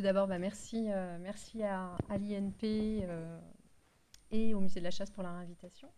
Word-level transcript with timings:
D'abord, 0.00 0.28
bah, 0.28 0.38
merci, 0.38 0.92
euh, 0.92 1.18
merci 1.20 1.64
à, 1.64 1.96
l'INP 2.08 2.62
euh, 3.02 3.36
et 4.30 4.54
au 4.54 4.60
Musée 4.60 4.78
de 4.78 4.84
la 4.84 4.92
Chasse 4.92 5.10
pour 5.10 5.24
leur 5.24 5.32
invitation. 5.32 5.88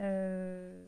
Euh, 0.00 0.84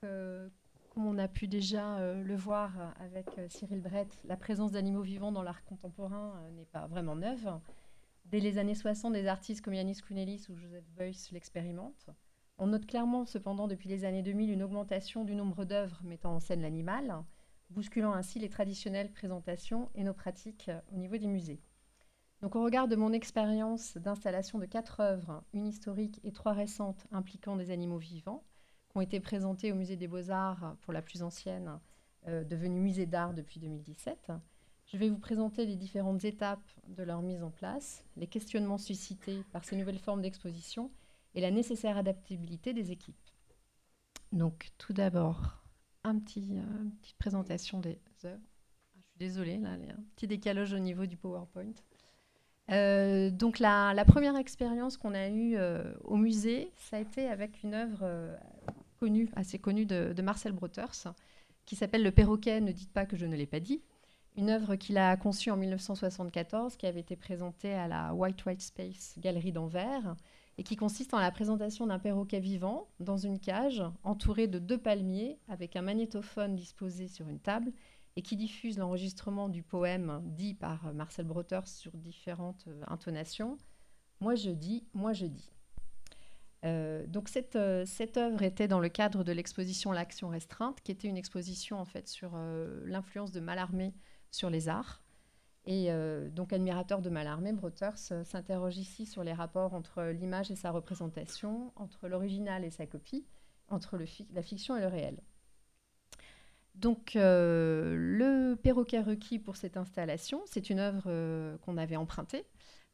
comme 0.00 1.04
on 1.04 1.18
a 1.18 1.26
pu 1.26 1.48
déjà 1.48 1.98
le 2.14 2.36
voir 2.36 2.94
avec 3.00 3.26
Cyril 3.48 3.80
Brett, 3.80 4.06
la 4.22 4.36
présence 4.36 4.70
d'animaux 4.70 5.02
vivants 5.02 5.32
dans 5.32 5.42
l'art 5.42 5.64
contemporain 5.64 6.48
n'est 6.52 6.64
pas 6.64 6.86
vraiment 6.86 7.16
neuve. 7.16 7.58
Dès 8.26 8.38
les 8.38 8.58
années 8.58 8.76
60, 8.76 9.12
des 9.12 9.26
artistes 9.26 9.64
comme 9.64 9.74
Yanis 9.74 10.02
Kounelis 10.06 10.46
ou 10.48 10.54
Joseph 10.54 10.88
Beuys 10.96 11.28
l'expérimentent. 11.32 12.08
On 12.58 12.68
note 12.68 12.86
clairement 12.86 13.26
cependant 13.26 13.66
depuis 13.66 13.88
les 13.88 14.04
années 14.04 14.22
2000 14.22 14.52
une 14.52 14.62
augmentation 14.62 15.24
du 15.24 15.34
nombre 15.34 15.64
d'œuvres 15.64 16.00
mettant 16.04 16.36
en 16.36 16.40
scène 16.40 16.62
l'animal, 16.62 17.24
bousculant 17.70 18.12
ainsi 18.12 18.38
les 18.38 18.48
traditionnelles 18.48 19.10
présentations 19.10 19.90
et 19.94 20.04
nos 20.04 20.14
pratiques 20.14 20.68
euh, 20.68 20.80
au 20.92 20.96
niveau 20.96 21.16
des 21.16 21.26
musées. 21.26 21.60
Donc 22.42 22.54
au 22.54 22.62
regard 22.62 22.88
de 22.88 22.96
mon 22.96 23.12
expérience 23.12 23.96
d'installation 23.96 24.58
de 24.58 24.66
quatre 24.66 25.00
œuvres, 25.00 25.42
une 25.52 25.66
historique 25.66 26.20
et 26.22 26.32
trois 26.32 26.52
récentes 26.52 27.06
impliquant 27.10 27.56
des 27.56 27.70
animaux 27.70 27.98
vivants, 27.98 28.44
qui 28.90 28.98
ont 28.98 29.00
été 29.00 29.20
présentées 29.20 29.72
au 29.72 29.74
musée 29.74 29.96
des 29.96 30.08
beaux-arts 30.08 30.76
pour 30.82 30.92
la 30.92 31.02
plus 31.02 31.22
ancienne, 31.22 31.80
euh, 32.28 32.44
devenue 32.44 32.80
musée 32.80 33.06
d'art 33.06 33.34
depuis 33.34 33.58
2017, 33.58 34.32
je 34.86 34.96
vais 34.98 35.08
vous 35.08 35.18
présenter 35.18 35.66
les 35.66 35.76
différentes 35.76 36.24
étapes 36.24 36.70
de 36.86 37.02
leur 37.02 37.20
mise 37.20 37.42
en 37.42 37.50
place, 37.50 38.04
les 38.16 38.28
questionnements 38.28 38.78
suscités 38.78 39.42
par 39.52 39.64
ces 39.64 39.76
nouvelles 39.76 39.98
formes 39.98 40.22
d'exposition 40.22 40.92
et 41.34 41.40
la 41.40 41.50
nécessaire 41.50 41.96
adaptabilité 41.96 42.72
des 42.72 42.92
équipes. 42.92 43.16
Donc 44.32 44.70
tout 44.78 44.92
d'abord, 44.92 45.65
un 46.06 46.18
petit, 46.18 46.52
euh, 46.52 46.82
une 46.82 46.92
petite 46.92 47.18
présentation 47.18 47.80
des 47.80 47.98
œuvres. 48.24 48.40
Ah, 48.42 48.98
je 49.00 49.08
suis 49.08 49.18
désolée, 49.18 49.58
là, 49.58 49.76
il 49.78 49.86
y 49.86 49.90
a 49.90 49.94
un 49.94 50.04
petit 50.14 50.26
décalage 50.26 50.72
au 50.72 50.78
niveau 50.78 51.06
du 51.06 51.16
PowerPoint. 51.16 51.74
Euh, 52.70 53.30
donc 53.30 53.58
la, 53.58 54.04
première 54.06 54.36
expérience 54.36 54.96
qu'on 54.96 55.14
a 55.14 55.28
eue 55.28 55.56
euh, 55.56 55.94
au 56.04 56.16
musée, 56.16 56.72
ça 56.76 56.96
a 56.96 57.00
été 57.00 57.28
avec 57.28 57.62
une 57.62 57.74
œuvre 57.74 58.36
connue, 58.98 59.28
assez 59.36 59.58
connue 59.58 59.86
de, 59.86 60.20
Marcel 60.22 60.52
Broters, 60.52 61.14
qui 61.64 61.76
s'appelle 61.76 62.02
Le 62.02 62.12
perroquet, 62.12 62.60
ne 62.60 62.72
dites 62.72 62.92
pas 62.92 63.06
que 63.06 63.16
je 63.16 63.26
ne 63.26 63.36
l'ai 63.36 63.46
pas 63.46 63.60
dit. 63.60 63.82
Une 64.36 64.50
œuvre 64.50 64.76
qu'il 64.76 64.98
a 64.98 65.16
conçue 65.16 65.50
en 65.50 65.56
1974, 65.56 66.76
qui 66.76 66.86
avait 66.86 67.00
été 67.00 67.16
présentée 67.16 67.72
à 67.72 67.88
la 67.88 68.14
White 68.14 68.44
White 68.44 68.60
Space 68.60 69.14
Galerie 69.18 69.52
d'Anvers, 69.52 70.14
et 70.58 70.62
qui 70.62 70.76
consiste 70.76 71.12
en 71.14 71.18
la 71.18 71.30
présentation 71.30 71.86
d'un 71.86 71.98
perroquet 71.98 72.40
vivant 72.40 72.88
dans 73.00 73.18
une 73.18 73.38
cage 73.38 73.82
entouré 74.02 74.46
de 74.46 74.58
deux 74.58 74.78
palmiers 74.78 75.38
avec 75.48 75.76
un 75.76 75.82
magnétophone 75.82 76.56
disposé 76.56 77.08
sur 77.08 77.28
une 77.28 77.40
table 77.40 77.72
et 78.16 78.22
qui 78.22 78.36
diffuse 78.36 78.78
l'enregistrement 78.78 79.48
du 79.48 79.62
poème 79.62 80.22
dit 80.24 80.54
par 80.54 80.92
Marcel 80.94 81.26
Broters 81.26 81.68
sur 81.68 81.92
différentes 81.92 82.64
euh, 82.68 82.82
intonations. 82.88 83.58
Moi 84.20 84.34
je 84.34 84.50
dis, 84.50 84.86
moi 84.94 85.12
je 85.12 85.26
dis. 85.26 85.52
Euh, 86.64 87.06
donc 87.06 87.28
cette, 87.28 87.56
euh, 87.56 87.84
cette 87.84 88.16
œuvre 88.16 88.42
était 88.42 88.68
dans 88.68 88.80
le 88.80 88.88
cadre 88.88 89.22
de 89.22 89.32
l'exposition 89.32 89.92
L'action 89.92 90.28
restreinte, 90.28 90.80
qui 90.80 90.90
était 90.90 91.08
une 91.08 91.18
exposition 91.18 91.78
en 91.78 91.84
fait 91.84 92.08
sur 92.08 92.36
l'influence 92.86 93.32
de 93.32 93.40
Mallarmé 93.40 93.94
sur 94.30 94.48
les 94.48 94.70
arts. 94.70 95.02
Et 95.66 95.90
euh, 95.90 96.28
donc, 96.28 96.52
admirateur 96.52 97.02
de 97.02 97.10
Mallarmé, 97.10 97.52
Broters 97.52 97.98
s'interroge 97.98 98.78
ici 98.78 99.04
sur 99.04 99.24
les 99.24 99.32
rapports 99.32 99.74
entre 99.74 100.04
l'image 100.04 100.50
et 100.50 100.56
sa 100.56 100.70
représentation, 100.70 101.72
entre 101.74 102.06
l'original 102.06 102.64
et 102.64 102.70
sa 102.70 102.86
copie, 102.86 103.26
entre 103.68 103.98
la 104.32 104.42
fiction 104.42 104.76
et 104.76 104.80
le 104.80 104.86
réel. 104.86 105.18
Donc, 106.76 107.16
euh, 107.16 107.96
le 107.96 108.54
perroquet 108.54 109.00
requis 109.00 109.40
pour 109.40 109.56
cette 109.56 109.76
installation, 109.76 110.40
c'est 110.46 110.70
une 110.70 110.78
œuvre 110.78 111.04
euh, 111.06 111.56
qu'on 111.58 111.76
avait 111.76 111.96
empruntée 111.96 112.44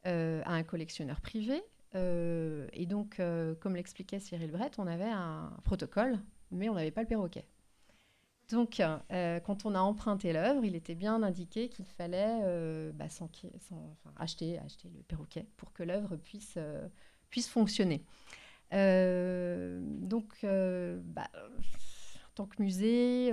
à 0.05 0.55
un 0.55 0.65
collectionneur 0.65 1.20
privé. 1.20 1.62
et 1.95 2.87
donc, 2.87 3.23
comme 3.61 3.77
l'expliquait 3.77 4.19
Cyril 4.19 4.50
Brett, 4.50 4.81
on 4.81 4.89
avait 4.89 5.05
un 5.05 5.56
protocole, 5.62 6.19
mais 6.50 6.69
on 6.69 6.75
n'avait 6.75 6.91
pas 6.91 7.03
le 7.03 7.06
perroquet. 7.06 7.47
Donc, 8.50 8.80
euh, 8.80 9.41
quand 9.41 9.64
on 9.64 9.75
a 9.75 9.80
emprunté 9.80 10.32
l'œuvre, 10.32 10.64
il 10.64 10.75
était 10.75 10.94
bien 10.94 11.22
indiqué 11.22 11.69
qu'il 11.69 11.86
fallait 11.86 12.41
euh, 12.42 12.92
bah, 12.92 13.06
acheter, 14.16 14.60
le 14.84 15.03
perroquet 15.03 15.47
pour 15.56 15.72
que 15.72 15.82
l'œuvre 15.82 16.16
puisse, 16.16 16.54
euh, 16.56 16.86
fonctionner. 17.48 18.04
donc, 18.70 20.38
bah, 20.42 21.31
en 21.32 22.34
tant 22.34 22.47
que 22.47 22.62
musée 22.62 23.32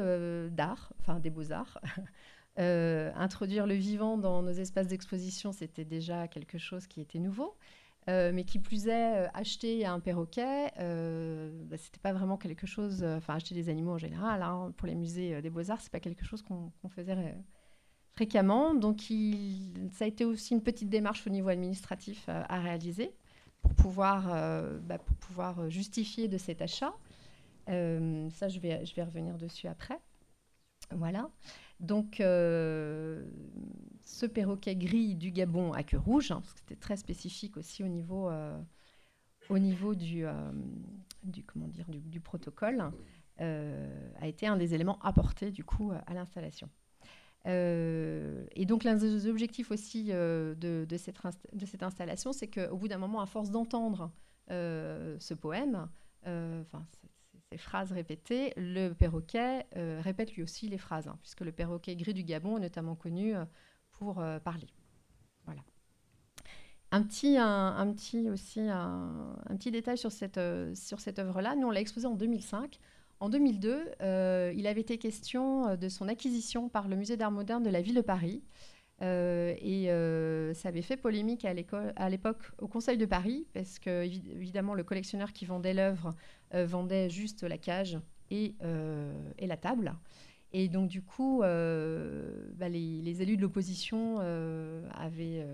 d'art, 0.51 0.93
enfin 0.99 1.19
des 1.19 1.29
beaux-arts, 1.29 1.79
introduire 2.57 3.67
le 3.67 3.75
vivant 3.75 4.17
dans 4.17 4.41
nos 4.41 4.53
espaces 4.53 4.87
d'exposition, 4.87 5.51
c'était 5.51 5.85
déjà 5.85 6.29
quelque 6.29 6.57
chose 6.57 6.87
qui 6.87 7.01
était 7.01 7.19
nouveau. 7.19 7.57
Euh, 8.09 8.31
mais 8.33 8.43
qui 8.43 8.57
plus 8.57 8.87
est, 8.87 9.17
euh, 9.17 9.27
acheter 9.35 9.85
un 9.85 9.99
perroquet, 9.99 10.71
euh, 10.79 11.51
bah, 11.65 11.77
c'était 11.77 11.99
pas 11.99 12.11
vraiment 12.11 12.37
quelque 12.37 12.65
chose. 12.65 13.03
Enfin, 13.03 13.35
acheter 13.35 13.53
des 13.53 13.69
animaux 13.69 13.91
en 13.91 13.97
général, 13.97 14.41
hein, 14.41 14.73
pour 14.77 14.87
les 14.87 14.95
musées 14.95 15.41
des 15.41 15.49
beaux-arts, 15.49 15.81
c'est 15.81 15.91
pas 15.91 15.99
quelque 15.99 16.25
chose 16.25 16.41
qu'on 16.41 16.71
faisait 16.89 17.35
fréquemment. 18.15 18.73
Donc, 18.73 19.01
ça 19.91 20.05
a 20.05 20.07
été 20.07 20.25
aussi 20.25 20.53
une 20.53 20.63
petite 20.63 20.89
démarche 20.89 21.27
au 21.27 21.29
niveau 21.29 21.49
administratif 21.49 22.27
à 22.27 22.59
réaliser 22.59 23.13
pour 23.61 23.73
pouvoir, 23.75 24.27
bah, 24.81 24.97
justifier 25.67 26.27
de 26.27 26.37
cet 26.37 26.61
achat. 26.61 26.93
ça, 27.67 28.49
je 28.49 28.59
vais, 28.59 29.03
revenir 29.03 29.37
dessus 29.37 29.67
après. 29.67 29.99
Voilà. 30.91 31.29
Donc, 31.79 32.19
euh, 32.19 33.25
ce 34.09 34.25
perroquet 34.25 34.75
gris 34.75 35.15
du 35.15 35.31
Gabon 35.31 35.71
à 35.73 35.83
queue 35.83 35.97
rouge, 35.97 36.31
hein, 36.31 36.41
parce 36.41 36.53
que 36.53 36.59
c'était 36.59 36.75
très 36.75 36.97
spécifique 36.97 37.57
aussi 37.57 37.83
au 37.83 37.87
niveau, 37.87 38.27
euh, 38.29 38.59
au 39.49 39.59
niveau 39.59 39.93
du, 39.93 40.25
euh, 40.25 40.51
du, 41.23 41.43
comment 41.43 41.67
dire, 41.67 41.85
du, 41.87 42.19
protocole, 42.19 42.91
a 43.37 44.27
été 44.27 44.47
un 44.47 44.57
des 44.57 44.73
éléments 44.73 44.99
apportés 44.99 45.51
du 45.51 45.63
coup 45.63 45.91
à 45.91 46.13
l'installation. 46.13 46.69
et 47.45 48.65
donc 48.65 48.83
l'un 48.83 48.95
des 48.95 49.27
objectifs 49.27 49.71
aussi 49.71 50.05
de, 50.05 50.85
cette, 50.97 51.17
de, 51.53 51.65
cette, 51.65 51.83
installation, 51.83 52.33
c'est 52.33 52.47
qu'au 52.47 52.75
bout 52.75 52.89
d'un 52.89 52.97
moment, 52.97 53.21
à 53.21 53.25
force 53.25 53.49
d'entendre 53.49 54.11
ce 54.49 55.33
poème, 55.35 55.87
enfin 56.25 56.85
ces 57.51 57.57
phrases 57.57 57.91
répétées, 57.91 58.53
le 58.57 58.93
perroquet 58.93 59.65
euh, 59.75 59.99
répète 60.03 60.33
lui 60.33 60.43
aussi 60.43 60.67
les 60.67 60.77
phrases, 60.77 61.07
hein, 61.07 61.17
puisque 61.21 61.41
le 61.41 61.51
perroquet 61.51 61.95
gris 61.95 62.13
du 62.13 62.23
Gabon 62.23 62.57
est 62.57 62.61
notamment 62.61 62.95
connu 62.95 63.35
euh, 63.35 63.43
euh, 64.19 64.39
parler. 64.39 64.67
Un 66.91 67.03
petit, 67.03 67.37
aussi, 68.31 68.61
un, 68.61 69.35
petit 69.49 69.69
détail 69.69 69.95
sur 69.95 70.11
cette, 70.11 70.39
sur 70.73 70.99
cette 70.99 71.19
œuvre-là. 71.19 71.55
Nous, 71.55 71.67
on 71.67 71.69
l'a 71.69 71.81
exposée 71.81 72.07
en 72.07 72.15
2005. 72.15 72.79
En 73.19 73.29
2002, 73.29 73.91
il 74.55 74.65
avait 74.65 74.81
été 74.81 74.97
question 74.97 75.75
de 75.75 75.87
son 75.87 76.07
acquisition 76.07 76.67
par 76.67 76.87
le 76.87 76.95
Musée 76.95 77.15
d'art 77.15 77.29
moderne 77.29 77.61
de 77.61 77.69
la 77.69 77.81
ville 77.81 77.93
de 77.93 78.01
Paris. 78.01 78.41
et 79.01 79.85
ça 80.55 80.69
avait 80.69 80.81
fait 80.81 80.97
polémique 80.97 81.45
à 81.45 82.09
l'époque 82.09 82.51
au 82.57 82.67
Conseil 82.67 82.97
de 82.97 83.05
Paris, 83.05 83.45
parce 83.53 83.77
que 83.77 84.05
évidemment 84.05 84.73
le 84.73 84.83
collectionneur 84.83 85.31
qui 85.31 85.45
vendait 85.45 85.75
l'œuvre 85.75 86.15
euh, 86.55 86.65
vendait 86.65 87.11
juste 87.11 87.43
la 87.43 87.59
cage 87.59 87.99
et, 88.31 88.55
euh, 88.63 89.13
et, 89.37 89.45
la 89.45 89.55
table. 89.55 89.93
Et 90.51 90.67
donc, 90.67 90.89
du 90.89 91.01
coup, 91.01 91.43
euh, 91.43 92.51
bah, 92.55 92.69
les, 92.69 93.21
élus 93.21 93.37
de 93.37 93.41
l'opposition 93.41 94.19
avaient, 94.93 95.45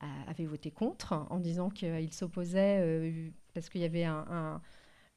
avaient, 0.00 0.46
voté 0.46 0.70
contre 0.70 1.26
en 1.30 1.38
disant 1.38 1.70
qu'ils 1.70 2.12
s'opposaient 2.12 3.32
parce 3.54 3.68
qu'il 3.68 3.80
y 3.80 3.84
avait 3.84 4.04
un, 4.04 4.60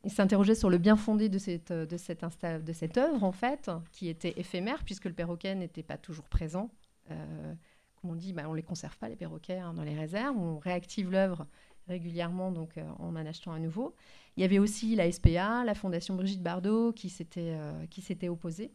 ils 0.04 0.12
s'interrogeaient 0.12 0.56
sur 0.56 0.70
le 0.70 0.78
bien 0.78 0.96
fondé 0.96 1.30
de 1.30 1.38
cette, 1.38 1.72
de, 1.72 1.98
cette 1.98 2.24
de 2.44 2.74
cette 2.74 2.98
œuvre, 2.98 3.24
en 3.24 3.32
fait, 3.32 3.70
qui 3.92 4.10
était 4.10 4.34
éphémère, 4.38 4.84
puisque 4.84 5.06
le 5.06 5.14
perroquet 5.14 5.56
n'était 5.56 5.84
pas 5.84 5.98
toujours 5.98 6.28
présent. 6.28 6.70
comme 7.08 8.12
on 8.12 8.16
dit, 8.16 8.34
bah, 8.34 8.44
on 8.48 8.52
ne 8.52 8.58
les 8.58 8.64
conserve 8.64 8.98
pas, 8.98 9.10
les 9.10 9.16
perroquets, 9.16 9.60
hein, 9.60 9.74
dans 9.74 9.84
les 9.84 9.96
réserves. 9.96 10.38
On 10.38 10.60
réactive 10.60 11.12
l'œuvre 11.12 11.48
régulièrement 11.92 12.52
donc, 12.52 12.80
en 13.00 13.16
en 13.16 13.26
achetant 13.26 13.54
à 13.54 13.60
nouveau. 13.60 13.96
Il 14.38 14.42
y 14.42 14.44
avait 14.44 14.60
aussi 14.60 14.96
la 14.96 15.12
SPA, 15.12 15.64
la 15.64 15.76
Fondation 15.76 16.16
Brigitte 16.16 16.42
Bardot, 16.42 16.94
qui 16.94 17.10
s'était 17.10 17.54
euh, 17.54 18.30
opposée. 18.30 18.72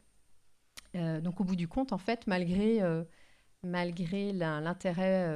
Euh, 0.95 1.21
donc 1.21 1.41
au 1.41 1.45
bout 1.45 1.57
du 1.57 1.67
compte, 1.67 1.93
en 1.93 1.99
fait, 1.99 2.27
malgré, 2.27 2.83
euh, 2.83 3.05
malgré 3.63 4.33
l'intérêt 4.33 5.29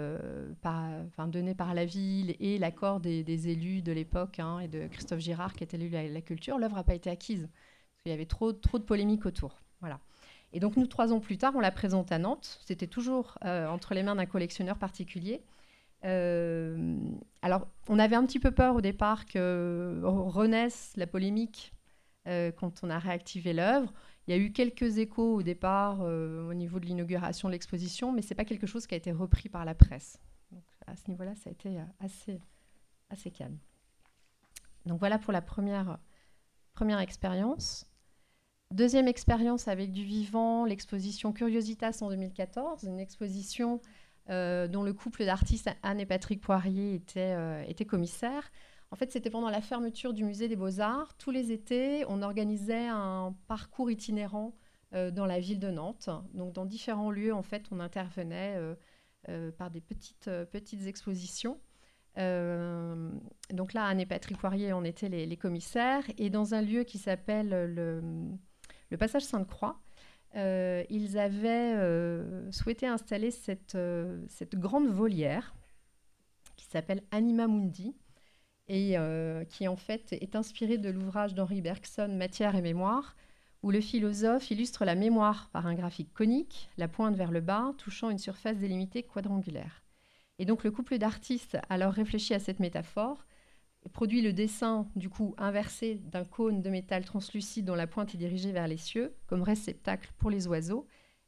donné 1.28 1.54
par 1.54 1.74
la 1.74 1.84
ville 1.84 2.36
et 2.38 2.58
l'accord 2.58 3.00
des, 3.00 3.48
élus 3.48 3.82
de 3.82 3.92
l'époque 3.92 4.38
hein, 4.38 4.60
et 4.60 4.68
de 4.68 4.86
Christophe 4.88 5.20
Girard, 5.20 5.54
qui 5.54 5.64
était 5.64 5.78
l'élu 5.78 5.90
de 5.90 6.14
la, 6.14 6.20
culture, 6.20 6.58
l'œuvre 6.58 6.76
n'a 6.76 6.84
pas 6.84 6.94
été 6.94 7.10
acquise. 7.10 7.48
Parce 7.48 8.02
qu'il 8.02 8.12
y 8.12 8.14
avait 8.14 8.26
trop, 8.26 8.52
trop 8.52 8.78
de 8.78 8.84
polémiques 8.84 9.26
autour. 9.26 9.58
Voilà. 9.80 10.00
Et 10.52 10.60
donc 10.60 10.76
nous, 10.76 10.86
trois 10.86 11.12
ans 11.12 11.20
plus 11.20 11.38
tard, 11.38 11.52
on 11.56 11.60
la 11.60 11.70
présente 11.70 12.12
à 12.12 12.18
Nantes. 12.18 12.60
C'était 12.66 12.88
toujours 12.88 13.38
entre 13.42 13.94
les 13.94 14.02
mains 14.02 14.16
d'un 14.16 14.26
collectionneur 14.26 14.78
particulier. 14.78 15.42
Euh, 16.04 16.96
on 17.90 17.98
avait 17.98 18.14
un 18.14 18.24
petit 18.24 18.38
peu 18.38 18.52
peur 18.52 18.76
au 18.76 18.80
départ 18.80 19.26
que 19.26 20.00
renaisse 20.04 20.92
la 20.96 21.08
polémique 21.08 21.74
euh, 22.28 22.52
quand 22.52 22.84
on 22.84 22.88
a 22.88 23.00
réactivé 23.00 23.52
l'œuvre. 23.52 23.92
Il 24.26 24.30
y 24.30 24.38
a 24.38 24.40
eu 24.40 24.52
quelques 24.52 24.98
échos 24.98 25.34
au 25.34 25.42
départ 25.42 26.00
au 26.00 26.54
niveau 26.54 26.78
de 26.78 26.86
l'inauguration 26.86 27.48
de 27.48 27.52
l'exposition, 27.52 28.12
mais 28.12 28.22
ce 28.22 28.30
n'est 28.30 28.36
pas 28.36 28.44
quelque 28.44 28.68
chose 28.68 28.86
qui 28.86 28.94
a 28.94 28.96
été 28.96 29.10
repris 29.10 29.48
par 29.48 29.64
la 29.64 29.74
presse. 29.74 30.20
Donc, 30.52 30.62
à 30.86 30.94
ce 30.94 31.08
niveau-là, 31.08 31.34
ça 31.34 31.50
a 31.50 31.52
été 31.52 31.78
assez, 31.98 33.30
calme. 33.32 33.58
Donc 34.86 35.00
voilà 35.00 35.18
pour 35.18 35.32
la 35.32 35.42
première, 35.42 35.98
expérience. 37.00 37.90
Deuxième 38.72 39.08
expérience 39.08 39.66
avec 39.66 39.90
du 39.90 40.04
vivant, 40.04 40.64
l'exposition 40.64 41.32
Curiositas 41.32 41.98
en 42.02 42.08
2014, 42.10 42.84
une 42.84 43.00
exposition 43.00 43.80
euh, 43.82 43.99
dont 44.30 44.82
le 44.82 44.92
couple 44.92 45.24
d'artistes 45.24 45.68
Anne 45.82 46.00
et 46.00 46.06
Patrick 46.06 46.40
Poirier 46.40 46.94
était, 46.94 47.34
euh, 47.36 47.64
était 47.66 47.84
commissaire. 47.84 48.50
En 48.90 48.96
fait, 48.96 49.12
c'était 49.12 49.30
pendant 49.30 49.50
la 49.50 49.60
fermeture 49.60 50.12
du 50.12 50.24
musée 50.24 50.48
des 50.48 50.56
Beaux-Arts. 50.56 51.16
Tous 51.16 51.30
les 51.30 51.52
étés, 51.52 52.04
on 52.08 52.22
organisait 52.22 52.88
un 52.88 53.34
parcours 53.46 53.90
itinérant 53.90 54.56
euh, 54.94 55.10
dans 55.10 55.26
la 55.26 55.38
ville 55.38 55.60
de 55.60 55.70
Nantes. 55.70 56.10
Donc, 56.34 56.52
dans 56.52 56.64
différents 56.64 57.10
lieux, 57.10 57.34
en 57.34 57.42
fait, 57.42 57.66
on 57.70 57.80
intervenait 57.80 58.56
par 59.58 59.70
des 59.70 59.80
petites, 59.80 60.30
petites 60.50 60.86
expositions. 60.86 61.60
donc 62.16 63.72
là, 63.74 63.84
Anne 63.84 64.00
et 64.00 64.06
Patrick 64.06 64.38
Poirier 64.38 64.72
en 64.72 64.82
étaient 64.82 65.08
les, 65.08 65.36
commissaires. 65.36 66.04
Et 66.18 66.30
dans 66.30 66.54
un 66.54 66.62
lieu 66.62 66.84
qui 66.84 66.98
s'appelle 66.98 67.50
le 67.50 68.00
le 68.90 68.96
passage 68.96 69.22
Sainte-Croix, 69.22 69.80
euh, 70.36 70.84
ils 70.90 71.18
avaient 71.18 71.74
euh, 71.74 72.50
souhaité 72.52 72.86
installer 72.86 73.32
cette, 73.32 73.74
euh, 73.74 74.24
cette, 74.28 74.54
grande 74.54 74.88
volière 74.88 75.54
qui 76.56 76.66
s'appelle 76.66 77.02
Anima 77.10 77.48
Mundi 77.48 77.96
et 78.68 78.94
qui 79.48 79.66
en 79.66 79.74
fait 79.74 80.12
est 80.12 80.36
inspirée 80.36 80.78
de 80.78 80.90
l'ouvrage 80.90 81.34
d'Henri 81.34 81.60
Bergson 81.60 82.06
Matière 82.16 82.54
et 82.54 82.62
mémoire, 82.62 83.16
où 83.64 83.72
le 83.72 83.80
philosophe 83.80 84.48
illustre 84.52 84.84
la 84.84 84.94
mémoire 84.94 85.50
par 85.52 85.66
un 85.66 85.74
graphique 85.74 86.14
conique, 86.14 86.70
la 86.78 86.86
pointe 86.86 87.16
vers 87.16 87.32
le 87.32 87.40
bas, 87.40 87.72
touchant 87.78 88.10
une 88.10 88.18
surface 88.18 88.58
délimitée 88.58 89.02
quadrangulaire. 89.02 89.82
Et 90.38 90.44
donc 90.44 90.62
le 90.62 90.70
couple 90.70 90.98
d'artistes 90.98 91.58
alors 91.68 91.92
réfléchi 91.92 92.32
à 92.32 92.38
cette 92.38 92.60
métaphore 92.60 93.26
produit 93.88 94.20
le 94.20 94.32
dessin 94.32 94.86
du 94.94 95.08
coup 95.08 95.34
inversé 95.38 96.00
d'un 96.12 96.24
cône 96.24 96.60
de 96.60 96.70
métal 96.70 97.04
translucide 97.04 97.64
dont 97.64 97.74
la 97.74 97.86
pointe 97.86 98.14
est 98.14 98.18
dirigée 98.18 98.52
vers 98.52 98.68
les 98.68 98.76
cieux 98.76 99.14
comme 99.26 99.42
réceptacle 99.42 100.12
pour 100.18 100.30
les 100.30 100.46
oiseaux. 100.46 100.86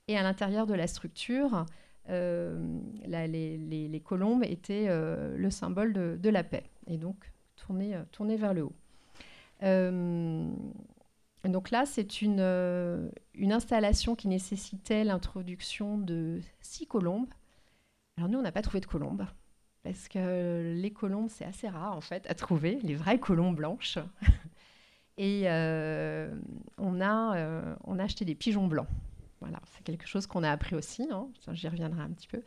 Et 0.09 0.17
à 0.17 0.23
l'intérieur 0.23 0.67
de 0.67 0.75
la 0.75 0.87
structure, 0.87 1.65
euh, 2.09 2.81
les, 3.07 4.03
colombes 4.05 4.45
étaient 4.45 4.87
euh, 4.89 5.37
le 5.37 5.51
symbole 5.51 5.93
de, 5.93 6.29
la 6.29 6.43
paix 6.43 6.65
et 6.87 6.99
donc 6.99 7.33
tournées, 7.57 7.95
euh, 7.95 8.37
vers 8.37 8.55
le 8.55 8.65
haut. 8.65 8.73
donc 11.45 11.71
là, 11.71 11.87
c'est 11.87 12.21
une, 12.21 13.11
une 13.35 13.53
installation 13.53 14.15
qui 14.15 14.29
nécessitait 14.29 15.05
l'introduction 15.05 15.99
de 15.99 16.41
six 16.61 16.87
colombes. 16.87 17.33
Alors 18.19 18.29
nous, 18.29 18.39
on 18.39 18.43
n'a 18.43 18.53
pas 18.53 18.63
trouvé 18.63 18.81
de 18.81 18.87
colombes 18.87 19.27
parce 19.83 20.09
que 20.09 20.75
les 20.77 20.93
colombes, 20.93 21.29
c'est 21.29 21.45
assez 21.45 21.69
rare 21.69 21.97
en 21.97 22.01
fait 22.01 22.27
à 22.29 22.35
trouver, 22.35 22.79
les 22.83 22.95
vraies 22.95 23.19
colombes 23.19 23.57
blanches. 23.57 23.99
Et 25.19 25.43
euh, 25.47 26.35
on, 26.79 27.01
a, 27.01 27.37
euh, 27.37 27.75
on 27.85 27.99
a 27.99 28.05
acheté 28.05 28.25
des 28.25 28.35
pigeons 28.35 28.67
blancs. 28.67 28.89
Voilà, 29.41 29.61
c'est 29.73 29.83
quelque 29.83 30.07
chose 30.07 30.27
qu'on 30.27 30.43
a 30.43 30.51
appris 30.51 30.75
aussi, 30.75 31.07
hein. 31.11 31.29
j'y 31.53 31.69
reviendrai 31.69 32.01
un 32.03 32.11
petit 32.11 32.29
peu. 32.29 32.43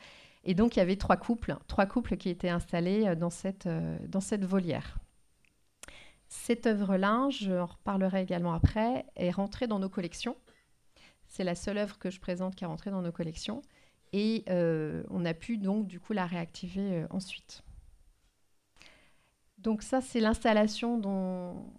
Et 0.45 0.53
donc 0.53 0.75
il 0.75 0.79
y 0.79 0.81
avait 0.81 0.95
trois 0.95 1.17
couples, 1.17 1.55
trois 1.67 1.85
couples 1.85 2.17
qui 2.17 2.29
étaient 2.29 2.49
installés 2.49 3.05
euh, 3.05 3.15
dans 3.15 3.29
cette, 3.29 3.67
dans 4.07 4.21
cette 4.21 4.45
volière. 4.45 4.97
Cette 6.27 6.65
œuvre-là, 6.65 7.29
je 7.29 7.51
en 7.51 7.65
reparlerai 7.65 8.21
également 8.21 8.53
après, 8.53 9.05
est 9.15 9.31
rentrée 9.31 9.67
dans 9.67 9.79
nos 9.79 9.89
collections. 9.89 10.35
C'est 11.27 11.43
la 11.43 11.55
seule 11.55 11.77
œuvre 11.77 11.97
que 11.99 12.09
je 12.09 12.19
présente 12.19 12.55
qui 12.55 12.63
est 12.63 12.67
rentrée 12.67 12.91
dans 12.91 13.01
nos 13.01 13.11
collections. 13.11 13.61
Et 14.17 14.45
euh, 14.47 15.03
on 15.09 15.25
a 15.25 15.33
pu 15.33 15.57
donc 15.57 15.87
du 15.87 15.99
coup 15.99 16.13
la 16.13 16.25
réactiver 16.25 16.93
euh, 16.93 17.07
ensuite. 17.09 17.63
Donc 19.57 19.81
ça, 19.81 19.99
c'est 19.99 20.21
l'installation 20.21 20.97
dont, 20.97 21.73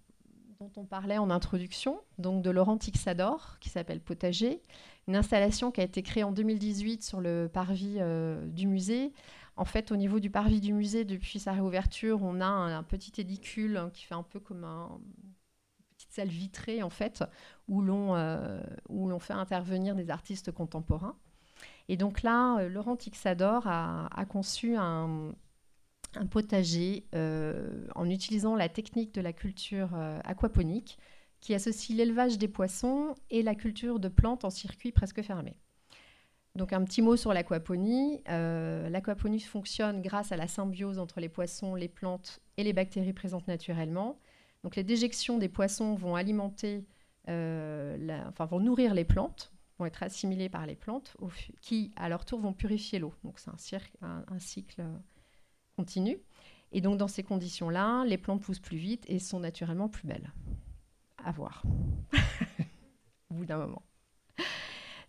on 0.77 0.85
parlait 0.85 1.17
en 1.17 1.31
introduction, 1.31 1.99
donc 2.19 2.43
de 2.43 2.51
Laurent 2.51 2.77
Tixador, 2.77 3.57
qui 3.59 3.71
s'appelle 3.71 4.03
Potager. 4.03 4.63
Une 5.09 5.17
installation 5.17 5.71
qui 5.71 5.81
a 5.81 5.85
été 5.85 6.03
créée 6.03 6.25
en 6.25 6.33
2018 6.33 7.03
sur 7.03 7.23
le 7.23 7.49
parvis 7.51 7.97
euh, 8.01 8.47
du 8.49 8.67
musée. 8.67 9.15
En 9.57 9.65
fait, 9.65 9.91
au 9.91 9.97
niveau 9.97 10.21
du 10.21 10.29
parvis 10.29 10.61
du 10.61 10.75
musée, 10.75 11.07
depuis 11.07 11.39
sa 11.39 11.53
réouverture, 11.53 12.23
on 12.23 12.43
a 12.43 12.47
un, 12.47 12.83
petit 12.83 13.19
édicule 13.19 13.89
qui 13.95 14.05
fait 14.05 14.15
un 14.15 14.23
peu 14.23 14.41
comme 14.41 14.65
un, 14.65 15.01
une 15.25 15.95
petite 15.97 16.13
salle 16.13 16.29
vitrée, 16.29 16.83
en 16.83 16.91
fait, 16.91 17.25
où 17.67 17.81
l'on 17.81 19.19
fait 19.21 19.33
intervenir 19.33 19.95
des 19.95 20.11
artistes 20.11 20.53
contemporains. 20.53 21.17
Et 21.89 21.97
donc 21.97 22.23
là, 22.23 22.59
euh, 22.59 22.69
Laurent 22.69 22.97
Tixador 22.97 23.67
a, 23.67 24.25
conçu 24.29 24.77
un, 24.77 25.35
potager 26.31 27.07
euh, 27.15 27.87
en 27.95 28.09
utilisant 28.09 28.57
la 28.57 28.69
technique 28.69 29.15
de 29.15 29.21
la 29.21 29.33
culture 29.33 29.91
euh, 29.95 30.19
aquaponique 30.25 30.99
qui 31.41 31.55
associe 31.55 31.97
l'élevage 31.97 32.39
des 32.39 32.49
poissons 32.49 33.15
et 33.31 33.43
la 33.43 33.55
culture 33.55 34.01
de 34.01 34.09
plantes 34.09 34.45
en 34.45 34.51
circuit 34.51 34.91
presque 34.91 35.23
fermé. 35.23 35.59
Donc 36.55 36.73
un 36.73 36.83
petit 36.85 37.03
mot 37.03 37.17
sur 37.17 37.35
l'aquaponie. 37.35 38.23
l'aquaponie 38.27 39.41
fonctionne 39.41 40.01
grâce 40.01 40.33
à 40.33 40.39
la 40.39 40.49
symbiose 40.49 40.99
entre 40.99 41.21
les 41.21 41.29
poissons, 41.29 41.75
les 41.75 41.89
plantes 41.89 42.41
et 42.57 42.65
les 42.65 42.73
bactéries 42.73 43.13
présentes 43.13 43.47
naturellement. 43.47 44.19
Donc 44.65 44.75
les 44.75 44.83
déjections 44.83 45.37
des 45.37 45.51
poissons 45.51 45.95
vont 45.95 46.17
alimenter, 46.17 46.87
enfin 47.29 48.47
vont 48.47 48.59
nourrir 48.59 48.95
les 48.95 49.05
plantes 49.05 49.53
vont 49.79 49.87
être 49.87 50.03
assimilés 50.03 50.49
par 50.49 50.67
les 50.67 50.75
plantes, 50.75 51.17
qui 51.61 51.93
à 51.97 52.09
leur 52.09 52.25
tour 52.25 52.41
vont 52.41 52.53
purifier 52.53 52.99
l'eau. 52.99 53.15
Donc 53.25 53.39
c'est 53.39 53.51
un, 54.03 54.39
cycle 54.39 54.81
euh, 54.81 54.97
continu. 55.77 56.19
Et 56.73 56.81
donc 56.81 56.99
dans 56.99 57.09
ces 57.09 57.23
conditions-là, 57.23 58.05
les 58.05 58.19
plantes 58.19 58.43
poussent 58.43 58.59
plus 58.59 58.79
vite 58.79 59.05
et 59.09 59.19
sont 59.19 59.41
naturellement 59.41 59.89
plus 59.89 60.07
belles 60.07 60.33
à 61.25 61.33
voir 61.33 61.63
au 63.31 63.35
bout 63.35 63.45
d'un 63.45 63.59
moment. 63.59 63.83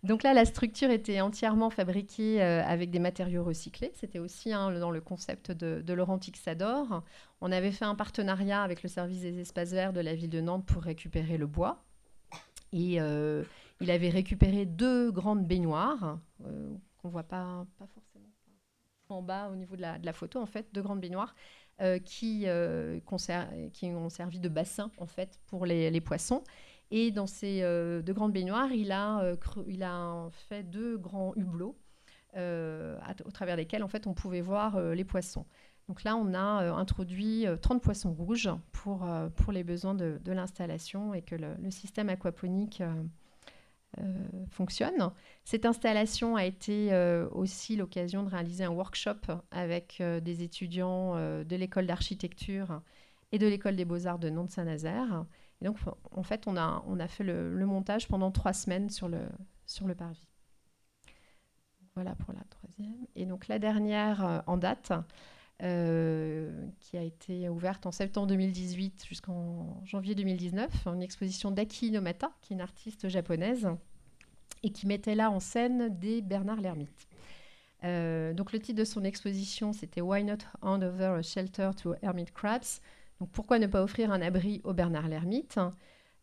Donc 0.04 0.22
là, 0.22 0.32
la 0.32 0.44
structure 0.44 0.90
était 0.90 1.20
entièrement 1.20 1.70
fabriquée 1.70 2.40
euh, 2.40 2.62
avec 2.64 2.90
des 2.90 3.00
matériaux 3.00 3.42
recyclés. 3.42 3.90
C'était 3.94 4.20
aussi 4.20 4.52
hein, 4.52 4.78
dans 4.78 4.92
le 4.92 5.00
concept 5.00 5.50
de, 5.50 5.92
Laurent 5.92 6.18
Tixador. 6.18 7.02
On 7.40 7.50
avait 7.50 7.72
fait 7.72 7.84
un 7.84 7.96
partenariat 7.96 8.62
avec 8.62 8.84
le 8.84 8.88
service 8.88 9.22
des 9.22 9.40
espaces 9.40 9.72
verts 9.72 9.92
de 9.92 10.00
la 10.00 10.14
ville 10.14 10.30
de 10.30 10.40
Nantes 10.40 10.64
pour 10.66 10.82
récupérer 10.82 11.36
le 11.36 11.46
bois. 11.46 11.82
Et 12.72 13.00
euh, 13.00 13.42
il 13.80 13.90
avait 13.90 14.08
récupéré 14.08 14.66
deux 14.66 15.10
grandes 15.10 15.46
baignoires, 15.46 16.18
euh, 16.44 16.74
qu'on 16.98 17.08
ne 17.08 17.12
voit 17.12 17.22
pas, 17.22 17.66
pas 17.78 17.86
forcément 17.86 18.26
en 19.10 19.22
bas 19.22 19.48
au 19.48 19.56
niveau 19.56 19.74
de 19.74 19.80
la, 19.80 20.12
photo, 20.12 20.38
en 20.38 20.46
fait, 20.46 20.66
deux 20.74 20.82
grandes 20.82 21.00
baignoires 21.00 21.34
euh, 21.80 21.98
qui, 21.98 22.42
euh, 22.46 23.00
qui, 23.72 23.86
ont 23.86 24.08
servi 24.10 24.38
de 24.38 24.48
bassin, 24.50 24.90
en 24.98 25.06
fait, 25.06 25.40
pour 25.46 25.64
les, 25.64 26.00
poissons. 26.02 26.44
Et 26.90 27.10
dans 27.10 27.26
ces 27.26 27.62
deux 28.02 28.12
grandes 28.12 28.32
baignoires, 28.32 28.70
il 28.72 28.92
a, 28.92 29.32
il 29.66 29.82
a 29.82 30.28
fait 30.30 30.62
deux 30.62 30.98
grands 30.98 31.32
hublots 31.36 31.78
au 32.36 33.30
travers 33.32 33.56
desquels, 33.56 33.82
en 33.82 33.88
fait, 33.88 34.06
on 34.06 34.12
pouvait 34.12 34.42
voir 34.42 34.78
les 34.78 35.04
poissons. 35.04 35.46
Donc 35.88 36.04
là, 36.04 36.14
on 36.16 36.34
a 36.34 36.70
introduit 36.72 37.46
30 37.62 37.80
poissons 37.82 38.12
rouges 38.12 38.50
pour, 38.72 39.08
pour 39.36 39.52
les 39.52 39.64
besoins 39.64 39.94
de, 39.94 40.20
l'installation 40.26 41.14
et 41.14 41.22
que 41.22 41.34
le 41.34 41.70
système 41.70 42.10
aquaponique 42.10 42.82
euh, 43.98 44.44
fonctionne. 44.50 45.10
Cette 45.44 45.64
installation 45.64 46.36
a 46.36 46.44
été 46.44 46.92
euh, 46.92 47.26
aussi 47.30 47.74
l'occasion 47.74 48.22
de 48.22 48.28
réaliser 48.28 48.62
un 48.62 48.70
workshop 48.70 49.40
avec 49.50 50.00
euh, 50.00 50.20
des 50.20 50.42
étudiants 50.42 51.16
de 51.16 51.56
l'école 51.56 51.86
d'architecture 51.86 52.82
et 53.32 53.38
de 53.38 53.46
l'école 53.46 53.76
des 53.76 53.86
beaux-arts 53.86 54.18
de 54.18 54.28
Nantes-Saint-Nazaire. 54.28 55.24
Et 55.60 55.64
donc, 55.64 55.78
en 56.12 56.22
fait, 56.22 56.46
on 56.46 56.56
a, 56.56 56.84
on 56.86 57.00
a 57.00 57.08
fait 57.08 57.24
le, 57.24 57.50
montage 57.64 58.08
pendant 58.08 58.30
trois 58.30 58.52
semaines 58.52 58.90
sur 58.90 59.08
le, 59.08 59.20
sur 59.64 59.86
le 59.86 59.94
parvis. 59.94 60.26
Voilà 61.94 62.14
pour 62.14 62.34
la 62.34 62.44
troisième. 62.50 63.06
Et 63.16 63.24
donc, 63.24 63.48
la 63.48 63.58
dernière 63.58 64.42
en 64.46 64.58
date, 64.58 64.92
qui 65.58 66.96
a 66.96 67.02
été 67.02 67.48
ouverte 67.48 67.86
en 67.86 67.90
septembre 67.90 68.28
2018 68.28 69.04
jusqu'en 69.08 69.82
janvier 69.84 70.14
2019, 70.14 70.86
une 70.86 71.02
exposition 71.02 71.50
d'Aki 71.50 71.90
Nomata, 71.90 72.30
qui 72.40 72.52
est 72.52 72.56
une 72.56 72.60
artiste 72.60 73.08
japonaise, 73.08 73.68
et 74.62 74.70
qui 74.70 74.86
mettait 74.86 75.14
là 75.14 75.30
en 75.30 75.40
scène 75.40 75.88
des 75.98 76.22
Bernard 76.22 76.60
l'Ermite. 76.60 77.08
Euh, 77.84 78.32
donc 78.34 78.52
le 78.52 78.58
titre 78.58 78.78
de 78.78 78.84
son 78.84 79.04
exposition, 79.04 79.72
c'était 79.72 80.00
Why 80.00 80.24
not 80.24 80.38
hand 80.62 80.82
over 80.82 81.16
a 81.18 81.22
shelter 81.22 81.70
to 81.80 81.94
hermit 82.02 82.26
crabs? 82.34 82.80
Donc 83.20 83.30
pourquoi 83.30 83.58
ne 83.58 83.66
pas 83.66 83.82
offrir 83.82 84.10
un 84.12 84.20
abri 84.20 84.60
au 84.64 84.72
Bernard 84.72 85.08
l'Ermite? 85.08 85.58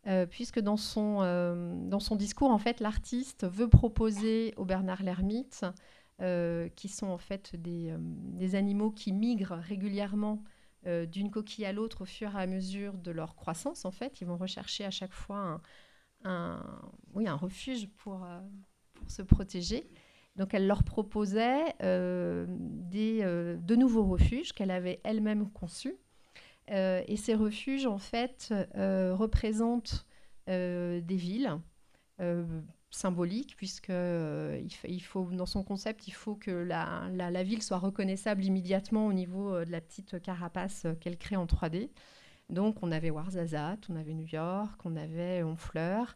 Euh, 0.08 0.25
Puisque 0.25 0.60
dans 0.60 0.77
son, 0.77 1.20
euh, 1.22 1.74
dans 1.89 2.00
son 2.00 2.15
discours, 2.15 2.51
en 2.51 2.60
fait, 2.60 2.80
l'artiste 2.80 3.48
veut 3.48 3.70
proposer 3.70 4.54
au 4.58 4.65
Bernard 4.65 5.01
l'Ermite 5.01 5.65
euh, 6.22 6.69
qui 6.77 6.88
sont 6.88 7.07
en 7.07 7.17
fait 7.17 7.57
des, 7.57 7.89
euh, 7.91 8.57
animaux 8.57 8.89
qui 8.89 9.12
migrent 9.12 9.57
régulièrement 9.57 10.41
euh, 10.88 11.05
d'une 11.05 11.29
coquille 11.29 11.65
à 11.65 11.74
l'autre 11.74 12.03
au 12.03 12.05
fur 12.05 12.34
et 12.38 12.41
à 12.41 12.48
mesure 12.48 12.93
de 12.93 13.12
leur 13.12 13.36
croissance. 13.36 13.84
En 13.84 13.91
fait, 13.91 14.22
ils 14.22 14.27
vont 14.27 14.38
rechercher 14.38 14.86
à 14.86 14.91
chaque 14.91 15.12
fois 15.12 15.60
un, 16.24 16.81
oui, 17.15 17.27
un 17.27 17.36
refuge 17.36 17.89
pour, 17.98 18.25
pour 18.93 19.12
se 19.12 19.24
protéger. 19.24 19.89
Donc 20.38 20.53
elle 20.53 20.67
leur 20.67 20.86
proposait 20.86 21.65
des, 21.81 23.22
de 23.22 23.75
nouveaux 23.75 24.05
refuges 24.05 24.53
qu'elle 24.53 24.72
avait 24.72 25.01
elle-même 25.03 25.50
conçus. 25.50 25.98
et 26.69 27.17
ces 27.17 27.36
refuges, 27.36 27.88
en 27.88 27.98
fait, 27.98 28.53
représentent 28.74 30.05
des 30.48 31.03
villes 31.10 31.60
symboliques, 32.95 33.55
puisque 33.57 33.89
il, 33.89 35.01
faut, 35.01 35.25
dans 35.31 35.45
son 35.45 35.63
concept, 35.63 36.07
il 36.07 36.13
faut 36.13 36.35
que 36.35 36.51
la, 36.51 37.09
la, 37.11 37.43
ville 37.43 37.61
soit 37.61 37.77
reconnaissable 37.77 38.43
immédiatement 38.43 39.07
au 39.07 39.13
niveau 39.13 39.63
de 39.63 39.71
la 39.71 39.81
petite 39.81 40.21
carapace 40.21 40.87
qu'elle 41.01 41.17
crée 41.17 41.35
en 41.35 41.45
3D. 41.45 41.89
Donc 42.49 42.83
on 42.83 42.91
avait 42.91 43.09
Warzazat, 43.09 43.77
on 43.89 43.95
avait 43.95 44.13
New 44.13 44.27
York, 44.27 44.79
on 44.85 44.95
avait 44.95 45.43
Honfleur, 45.43 46.15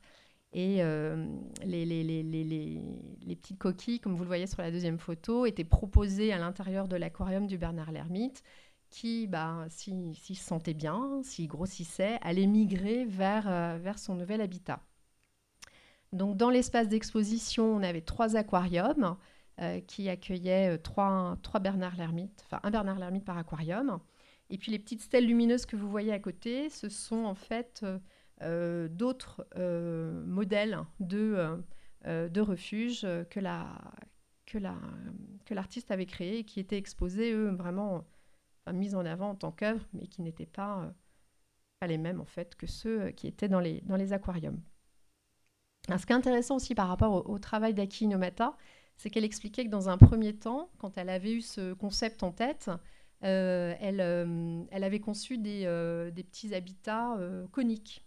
et 0.51 0.81
euh, 0.81 1.27
les, 1.63 1.85
les, 1.85 2.03
les, 2.03 2.23
les, 2.23 3.35
petites 3.35 3.59
coquilles, 3.59 3.99
comme 3.99 4.15
vous 4.15 4.23
le 4.23 4.27
voyez 4.27 4.47
sur 4.47 4.61
la 4.61 4.71
deuxième 4.71 4.97
photo, 4.97 5.45
étaient 5.45 5.63
proposées 5.63 6.33
à 6.33 6.39
l'intérieur 6.39 6.87
de 6.87 6.95
l'aquarium 6.95 7.45
du 7.45 7.57
Bernard 7.57 7.91
l'Ermite, 7.91 8.43
qui, 8.89 9.27
bah, 9.27 9.67
s'il 9.69 10.15
se 10.15 10.33
sentait 10.33 10.73
bien, 10.73 11.21
s'il 11.23 11.47
grossissait, 11.47 12.17
allait 12.21 12.47
migrer 12.47 13.05
vers, 13.05 13.47
euh, 13.47 13.77
vers 13.79 13.99
son 13.99 14.15
nouvel 14.15 14.41
habitat. 14.41 14.81
Donc, 16.11 16.37
dans 16.37 16.49
l'espace 16.49 16.87
d'exposition, 16.87 17.65
on 17.75 17.83
avait 17.83 18.01
trois 18.01 18.35
aquariums 18.35 19.15
euh, 19.61 19.79
qui 19.81 20.09
accueillaient 20.09 20.77
trois, 20.79 21.37
trois 21.43 21.59
Bernard 21.59 21.95
l'Ermite, 21.97 22.45
un 22.63 22.71
Bernard 22.71 22.99
l'Ermite 22.99 23.25
par 23.25 23.37
aquarium. 23.37 23.99
Et 24.49 24.57
puis 24.57 24.71
les 24.71 24.79
petites 24.79 25.01
stèles 25.01 25.27
lumineuses 25.27 25.65
que 25.65 25.75
vous 25.75 25.89
voyez 25.89 26.11
à 26.11 26.19
côté, 26.19 26.69
ce 26.69 26.89
sont 26.89 27.25
en 27.25 27.35
fait 27.35 27.85
euh, 28.41 28.87
d'autres 28.87 29.45
euh, 29.57 30.23
modèles 30.25 30.79
de, 31.01 31.61
euh, 32.05 32.29
de 32.29 32.41
refuges 32.41 33.05
que 33.29 33.39
la 33.39 33.67
que 34.45 34.57
la 34.57 34.75
que 35.45 35.53
l'artiste 35.53 35.91
avait 35.91 36.05
créé 36.05 36.45
qui 36.45 36.59
étaient 36.59 36.77
exposés 36.77 37.33
eux 37.33 37.49
vraiment 37.49 38.05
mis 38.71 38.95
en 38.95 39.05
avant 39.05 39.31
en 39.31 39.35
tant 39.35 39.51
qu'œuvre, 39.51 39.85
mais 39.93 40.07
qui 40.07 40.21
n'étaient 40.21 40.45
pas, 40.45 40.93
pas 41.79 41.87
les 41.87 41.97
mêmes 41.97 42.21
en 42.21 42.25
fait 42.25 42.55
que 42.55 42.65
ceux 42.65 43.11
qui 43.11 43.27
étaient 43.27 43.49
dans 43.49 43.59
les 43.59 44.13
aquariums. 44.13 44.61
Ce 45.97 46.05
qui 46.05 46.13
est 46.13 46.15
intéressant 46.15 46.55
aussi 46.57 46.75
par 46.75 46.87
rapport 46.87 47.29
au, 47.29 47.39
travail 47.39 47.73
d'Aki 47.73 48.07
Nomata, 48.07 48.55
c'est 48.97 49.09
qu'elle 49.09 49.23
expliquait 49.23 49.65
que 49.65 49.69
dans 49.69 49.89
un 49.89 49.97
premier 49.97 50.35
temps, 50.35 50.69
quand 50.77 50.97
elle 50.97 51.09
avait 51.09 51.33
eu 51.33 51.41
ce 51.41 51.73
concept 51.73 52.23
en 52.23 52.31
tête, 52.31 52.69
elle, 53.21 53.99
elle, 54.71 54.83
avait 54.83 54.99
conçu 54.99 55.37
des, 55.37 55.61
des 56.13 56.23
petits 56.23 56.53
habitats 56.53 57.17
coniques 57.51 58.03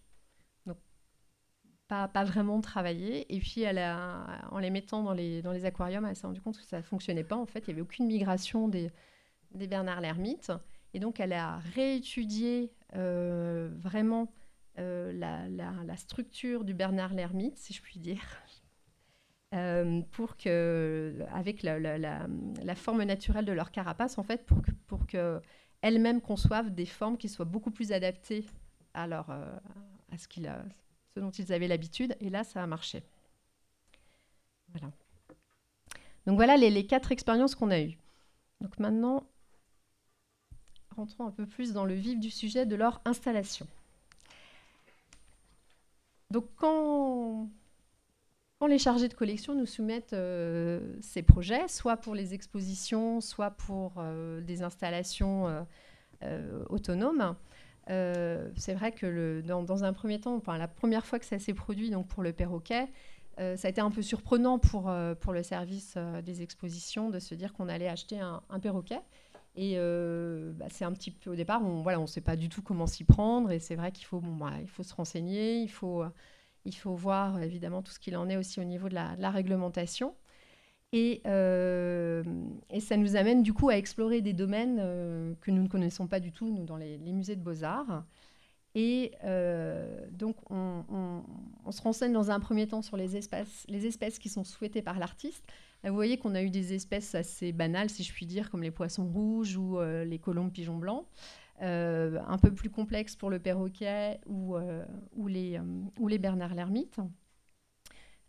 pas, 2.13 2.25
vraiment 2.25 2.61
travaillé. 2.61 3.33
Et 3.35 3.39
puis, 3.39 3.65
en 3.67 4.59
les 4.59 4.71
mettant 4.71 5.03
dans 5.03 5.13
les, 5.13 5.65
aquariums, 5.65 6.07
elle 6.07 6.17
s'est 6.17 6.27
rendue 6.27 6.41
compte 6.41 6.59
que 6.59 6.65
ça 6.65 6.79
ne 6.79 6.83
fonctionnait 6.83 7.25
pas. 7.25 7.37
En 7.37 7.47
fait, 7.47 7.61
il 7.61 7.71
n'y 7.71 7.73
avait 7.75 7.83
aucune 7.83 8.07
migration 8.07 8.69
des, 8.69 8.91
des 9.55 9.67
Bernard 9.67 10.01
l'Ermite. 10.01 10.53
Et 10.95 11.01
donc, 11.01 11.21
elle 11.21 11.33
a 11.33 11.59
réétudié 11.75 12.73
euh, 12.95 13.71
vraiment 13.79 14.33
euh, 14.79 15.13
la, 15.13 15.97
structure 15.97 16.65
du 16.65 16.75
Bernard 16.75 17.15
l'Ermite, 17.15 17.57
si 17.57 17.73
je 17.73 17.83
puis 17.83 17.99
dire, 17.99 18.23
euh, 19.55 20.01
pour 20.13 20.37
que, 20.37 21.19
avec 21.33 21.63
la, 21.63 22.75
forme 22.75 23.03
naturelle 23.05 23.45
de 23.45 23.53
leur 23.53 23.71
carapace, 23.71 24.19
en 24.19 24.23
fait, 24.23 24.45
pour 24.47 24.63
que, 24.63 24.71
pour 24.87 25.07
que 25.07 25.41
elles-mêmes 25.83 26.21
conçoivent 26.21 26.71
des 26.71 26.87
formes 26.87 27.19
qui 27.19 27.29
soient 27.29 27.45
beaucoup 27.45 27.71
plus 27.71 27.93
adaptées 27.93 28.47
à, 28.95 29.07
leur, 29.07 29.31
à 29.31 30.19
ce 30.19 31.21
dont 31.21 31.31
ils 31.31 31.53
avaient 31.53 31.69
l'habitude, 31.69 32.17
et 32.21 32.31
là, 32.31 32.45
ça 32.45 32.63
a 32.63 32.67
marché. 32.67 33.03
Voilà. 34.69 34.93
Donc 36.27 36.37
voilà 36.37 36.57
les, 36.57 36.87
quatre 36.87 37.13
expériences 37.13 37.55
qu'on 37.55 37.71
a 37.71 37.81
eues. 37.81 37.99
Donc 38.61 38.79
maintenant, 38.79 39.27
rentrons 40.95 41.27
un 41.27 41.33
peu 41.33 41.47
plus 41.47 41.73
dans 41.73 41.85
le 41.85 41.95
vif 41.95 42.21
du 42.21 42.31
sujet 42.31 42.67
de 42.67 42.77
leur 42.77 43.01
installation. 43.05 43.67
Donc 46.33 46.47
quand, 46.57 47.47
les 48.67 48.79
chargés 48.79 49.09
de 49.09 49.15
collection 49.15 49.55
nous 49.55 49.67
soumettent 49.67 50.15
euh, 50.15 50.97
ces 51.03 51.23
projets, 51.23 51.69
soit 51.69 51.99
pour 51.99 52.15
les 52.15 52.33
expositions, 52.33 53.21
soit 53.21 53.51
pour 53.51 53.93
euh, 53.99 54.41
des 54.41 54.63
installations 54.63 55.65
euh, 56.23 56.65
autonomes, 56.71 57.37
c'est 57.87 58.75
vrai 58.75 58.93
que 58.93 59.43
dans, 59.43 59.85
un 59.85 59.93
premier 59.93 60.21
temps, 60.21 60.37
enfin, 60.37 60.57
la 60.57 60.69
première 60.69 61.05
fois 61.05 61.19
que 61.19 61.27
ça 61.27 61.39
s'est 61.39 61.53
produit 61.53 61.91
donc 61.91 62.09
pour 62.09 62.23
le 62.23 62.33
perroquet, 62.33 62.89
ça 63.37 63.67
a 63.67 63.69
été 63.69 63.81
un 63.81 63.91
peu 63.91 64.03
surprenant 64.03 64.59
pour, 64.59 64.91
pour 65.21 65.33
le 65.33 65.43
service 65.43 65.99
des 66.25 66.43
expositions 66.43 67.11
de 67.11 67.19
se 67.19 67.35
dire 67.35 67.53
qu'on 67.53 67.69
allait 67.69 67.89
acheter 67.89 68.21
un, 68.21 68.61
perroquet. 68.61 69.01
Et 69.55 69.77
bah, 69.77 70.67
c'est 70.71 70.85
un 70.85 70.93
petit 70.93 71.11
peu 71.11 71.31
au 71.31 71.37
départ, 71.37 71.63
on 71.63 71.83
voilà, 71.83 71.99
ne 71.99 72.07
sait 72.07 72.21
pas 72.21 72.37
du 72.37 72.49
tout 72.49 72.63
comment 72.63 72.87
s'y 72.87 73.05
prendre. 73.05 73.51
Et 73.51 73.59
c'est 73.59 73.77
vrai 73.77 73.93
qu'il 73.93 74.07
faut, 74.07 74.21
bon, 74.21 74.37
bah, 74.37 74.53
il 74.61 74.69
faut 74.69 74.83
se 74.83 74.95
renseigner, 74.95 75.61
il 75.61 75.69
faut, 75.71 76.05
il 76.65 76.75
faut 76.75 76.95
voir 76.95 77.41
évidemment 77.43 77.83
tout 77.83 77.93
ce 77.93 77.99
qu'il 77.99 78.17
en 78.17 78.29
est 78.29 78.37
aussi 78.37 78.61
au 78.61 78.65
niveau 78.65 78.89
de 78.89 78.95
la, 78.95 79.31
réglementation. 79.31 80.15
Euh, 80.95 82.23
et, 82.71 82.81
ça 82.81 82.97
nous 82.97 83.17
amène 83.17 83.43
du 83.43 83.55
coup 83.55 83.71
à 83.71 83.77
explorer 83.77 84.21
des 84.21 84.35
domaines 84.35 84.79
euh, 84.79 85.35
que 85.41 85.51
nous 85.51 85.63
ne 85.63 85.69
connaissons 85.69 86.07
pas 86.07 86.21
du 86.21 86.33
tout, 86.33 86.51
nous, 86.53 86.65
dans 86.65 86.77
les, 86.77 86.99
musées 86.99 87.37
de 87.37 87.43
beaux-arts. 87.43 88.05
Et 88.75 89.13
euh, 89.25 90.07
donc, 90.11 90.37
on, 90.51 91.23
se 91.71 91.83
renseigne 91.83 92.13
dans 92.13 92.31
un 92.31 92.41
premier 92.41 92.67
temps 92.69 92.83
sur 92.83 92.97
les, 92.97 93.17
espèces, 93.17 93.65
les 93.69 93.87
espèces 93.87 94.19
qui 94.19 94.29
sont 94.29 94.45
souhaitées 94.45 94.83
par 94.83 94.99
l'artiste. 94.99 95.45
Vous 95.85 95.95
voyez 95.95 96.17
qu'on 96.17 96.35
a 96.35 96.43
eu 96.43 96.51
des 96.51 96.75
espèces 96.75 97.15
assez 97.15 97.53
banales, 97.53 97.91
si 97.91 98.05
je 98.05 98.13
puis 98.13 98.27
dire, 98.27 98.51
comme 98.51 98.63
les 98.63 98.71
poissons 98.71 99.07
rouges 99.07 99.57
ou 99.57 99.81
les 99.81 100.19
colombes 100.19 100.53
pigeons 100.53 100.77
blancs. 100.79 101.05
un 101.61 102.39
peu 102.41 102.55
plus 102.55 102.71
complexes 102.71 103.17
pour 103.17 103.31
le 103.31 103.41
perroquet 103.41 104.21
ou, 104.27 104.57
les, 105.27 105.61
ou 105.99 106.09
les 106.09 106.19
Bernard 106.19 106.55
l'ermite. 106.55 107.01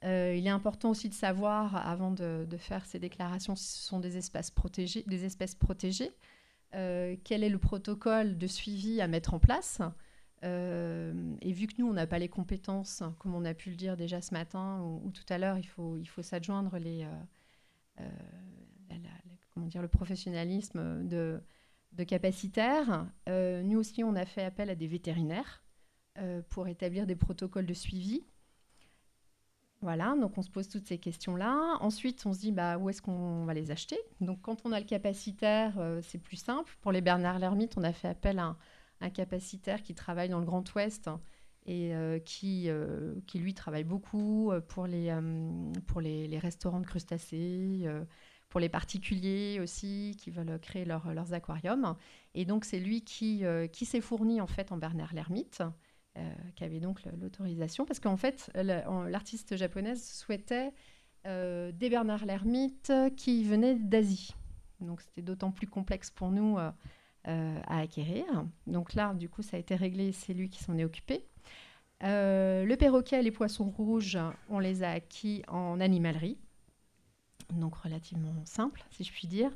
Euh, 0.03 0.35
il 0.37 0.45
est 0.45 0.51
important 0.51 0.89
aussi 0.89 1.07
de 1.07 1.13
savoir, 1.13 1.75
avant 1.87 2.11
de, 2.11 2.45
faire 2.57 2.85
ces 2.85 2.99
déclarations, 2.99 3.55
si 3.55 3.79
ce 3.79 3.87
sont 3.87 3.99
des 3.99 4.17
espaces 4.17 4.51
protégés, 4.51 5.03
des 5.07 5.25
espèces 5.25 5.55
protégées, 5.55 6.11
euh, 6.75 7.15
quel 7.23 7.43
est 7.43 7.49
le 7.49 7.59
protocole 7.59 8.37
de 8.37 8.47
suivi 8.47 8.99
à 8.99 9.07
mettre 9.07 9.33
en 9.33 9.39
place? 9.39 9.81
Euh, 10.43 11.13
et 11.41 11.53
vu 11.53 11.67
que 11.67 11.75
nous, 11.79 11.87
on 11.87 11.93
n'a 11.93 12.07
pas 12.07 12.19
les 12.19 12.27
compétences, 12.27 13.01
comme 13.19 13.33
on 13.33 13.45
a 13.45 13.53
pu 13.53 13.69
le 13.69 13.77
dire 13.77 13.95
déjà 13.95 14.21
ce 14.21 14.33
matin 14.33 14.81
ou, 14.81 15.09
tout 15.11 15.25
à 15.29 15.37
l'heure, 15.37 15.57
il 15.57 15.67
faut, 15.67 15.95
il 15.97 16.05
faut 16.05 16.21
s'adjoindre 16.21 16.77
les, 16.77 17.07
comment 19.53 19.67
dire, 19.67 19.81
le 19.81 19.87
professionnalisme 19.87 21.07
de, 21.07 21.41
de 21.91 22.03
capacitaires. 22.03 23.07
nous 23.27 23.77
aussi, 23.77 24.03
on 24.03 24.15
a 24.15 24.25
fait 24.25 24.43
appel 24.43 24.69
à 24.69 24.75
des 24.75 24.87
vétérinaires 24.87 25.63
pour 26.49 26.67
établir 26.67 27.05
des 27.05 27.15
protocoles 27.15 27.65
de 27.65 27.73
suivi. 27.73 28.23
Voilà, 29.83 30.15
donc 30.15 30.37
on 30.37 30.41
se 30.41 30.49
pose 30.49 30.69
toutes 30.69 30.87
ces 30.87 30.97
questions-là. 30.97 31.77
Ensuite, 31.81 32.25
on 32.25 32.31
se 32.31 32.39
dit 32.39 32.53
bah, 32.53 32.77
où 32.77 32.89
est-ce 32.89 33.01
qu'on 33.01 33.43
va 33.43 33.53
les 33.53 33.69
acheter? 33.69 33.97
Donc 34.21 34.41
quand 34.41 34.61
on 34.63 34.71
a 34.71 34.79
le 34.79 34.85
capacitaire, 34.85 35.77
euh, 35.77 35.99
c'est 36.01 36.19
plus 36.19 36.37
simple. 36.37 36.77
Pour 36.79 36.93
les 36.93 37.01
Bernard 37.01 37.37
Lermite, 37.37 37.77
on 37.77 37.83
a 37.83 37.91
fait 37.91 38.07
appel 38.07 38.39
à 38.39 38.55
un, 39.01 39.09
capacitaire 39.09 39.83
qui 39.83 39.93
travaille 39.93 40.29
dans 40.29 40.39
le 40.39 40.45
Grand 40.45 40.63
Ouest 40.75 41.09
et 41.65 41.95
euh, 41.95 42.19
qui, 42.19 42.65
euh, 42.67 43.15
qui, 43.27 43.39
lui, 43.39 43.53
travaille 43.53 43.83
beaucoup 43.83 44.51
pour 44.67 44.87
les, 44.87 45.15
pour 45.87 46.01
les, 46.01 46.39
restaurants 46.39 46.79
de 46.79 46.85
crustacés, 46.85 47.85
pour 48.49 48.59
les 48.59 48.69
particuliers 48.69 49.59
aussi 49.61 50.15
qui 50.19 50.31
veulent 50.31 50.59
créer 50.59 50.85
leurs 50.85 51.33
aquariums. 51.33 51.95
Et 52.35 52.45
donc 52.45 52.65
c'est 52.65 52.79
lui 52.79 53.03
qui, 53.03 53.43
qui 53.71 53.85
s'est 53.85 54.01
fourni 54.01 54.41
en 54.41 54.47
fait 54.47 54.71
en 54.71 54.77
Bernard 54.77 55.13
Lermite. 55.13 55.63
Euh, 56.15 56.31
qui 56.55 56.63
avait 56.63 56.79
donc 56.79 57.01
l'autorisation, 57.19 57.87
parce 57.87 57.99
qu'en 57.99 58.17
fait, 58.17 58.51
l'artiste 58.53 59.57
japonaise 59.57 60.07
souhaitait 60.07 60.71
euh, 61.25 61.71
des 61.71 61.89
Bernard 61.89 62.27
l'Ermite 62.27 62.93
qui 63.17 63.43
venaient 63.43 63.73
d'Asie. 63.73 64.35
Donc 64.79 65.01
c'était 65.01 65.23
d'autant 65.23 65.49
plus 65.49 65.65
complexe 65.65 66.11
pour 66.11 66.29
nous 66.29 66.59
euh, 67.27 67.59
à 67.67 67.79
acquérir. 67.79 68.25
Donc 68.67 68.93
là, 68.93 69.13
du 69.13 69.29
coup, 69.29 69.41
ça 69.41 69.57
a 69.57 69.59
été 69.59 69.75
réglé, 69.75 70.11
c'est 70.11 70.33
lui 70.33 70.49
qui 70.49 70.63
s'en 70.63 70.77
est 70.77 70.83
occupé. 70.83 71.25
le 72.01 72.75
perroquet 72.75 73.19
et 73.19 73.23
les 73.23 73.31
poissons 73.31 73.69
rouges, 73.69 74.17
on 74.49 74.59
les 74.59 74.83
a 74.83 74.91
acquis 74.91 75.43
en 75.47 75.79
animalerie, 75.79 76.37
donc 77.51 77.75
relativement 77.75 78.33
simple, 78.45 78.83
si 78.91 79.03
je 79.03 79.11
puis 79.11 79.27
dire. 79.27 79.51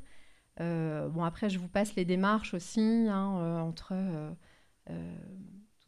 bon, 0.58 1.24
après, 1.24 1.50
je 1.50 1.58
vous 1.58 1.68
passe 1.68 1.94
les 1.94 2.04
démarches 2.04 2.54
aussi 2.54 3.06
hein, 3.08 3.62
entre 3.62 3.94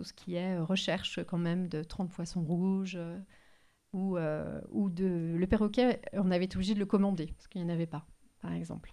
ce 0.05 0.13
qui 0.13 0.37
est 0.37 0.59
euh, 0.59 0.65
recherche 0.65 1.21
quand 1.25 1.39
même 1.39 1.69
de 1.69 1.83
30 1.83 2.11
poissons 2.11 2.43
rouges 2.43 2.97
euh, 2.97 3.19
ou, 3.93 4.17
euh, 4.17 4.61
ou 4.71 4.91
de... 4.91 5.35
Le 5.37 5.47
perroquet, 5.47 6.01
on 6.13 6.31
avait 6.31 6.45
été 6.45 6.57
obligé 6.57 6.75
de 6.75 6.79
le 6.79 6.87
commander 6.87 7.27
parce 7.27 7.49
qu'il 7.49 7.63
n'y 7.63 7.71
en 7.71 7.75
avait 7.75 7.87
pas, 7.87 8.07
par 8.41 8.53
exemple. 8.53 8.93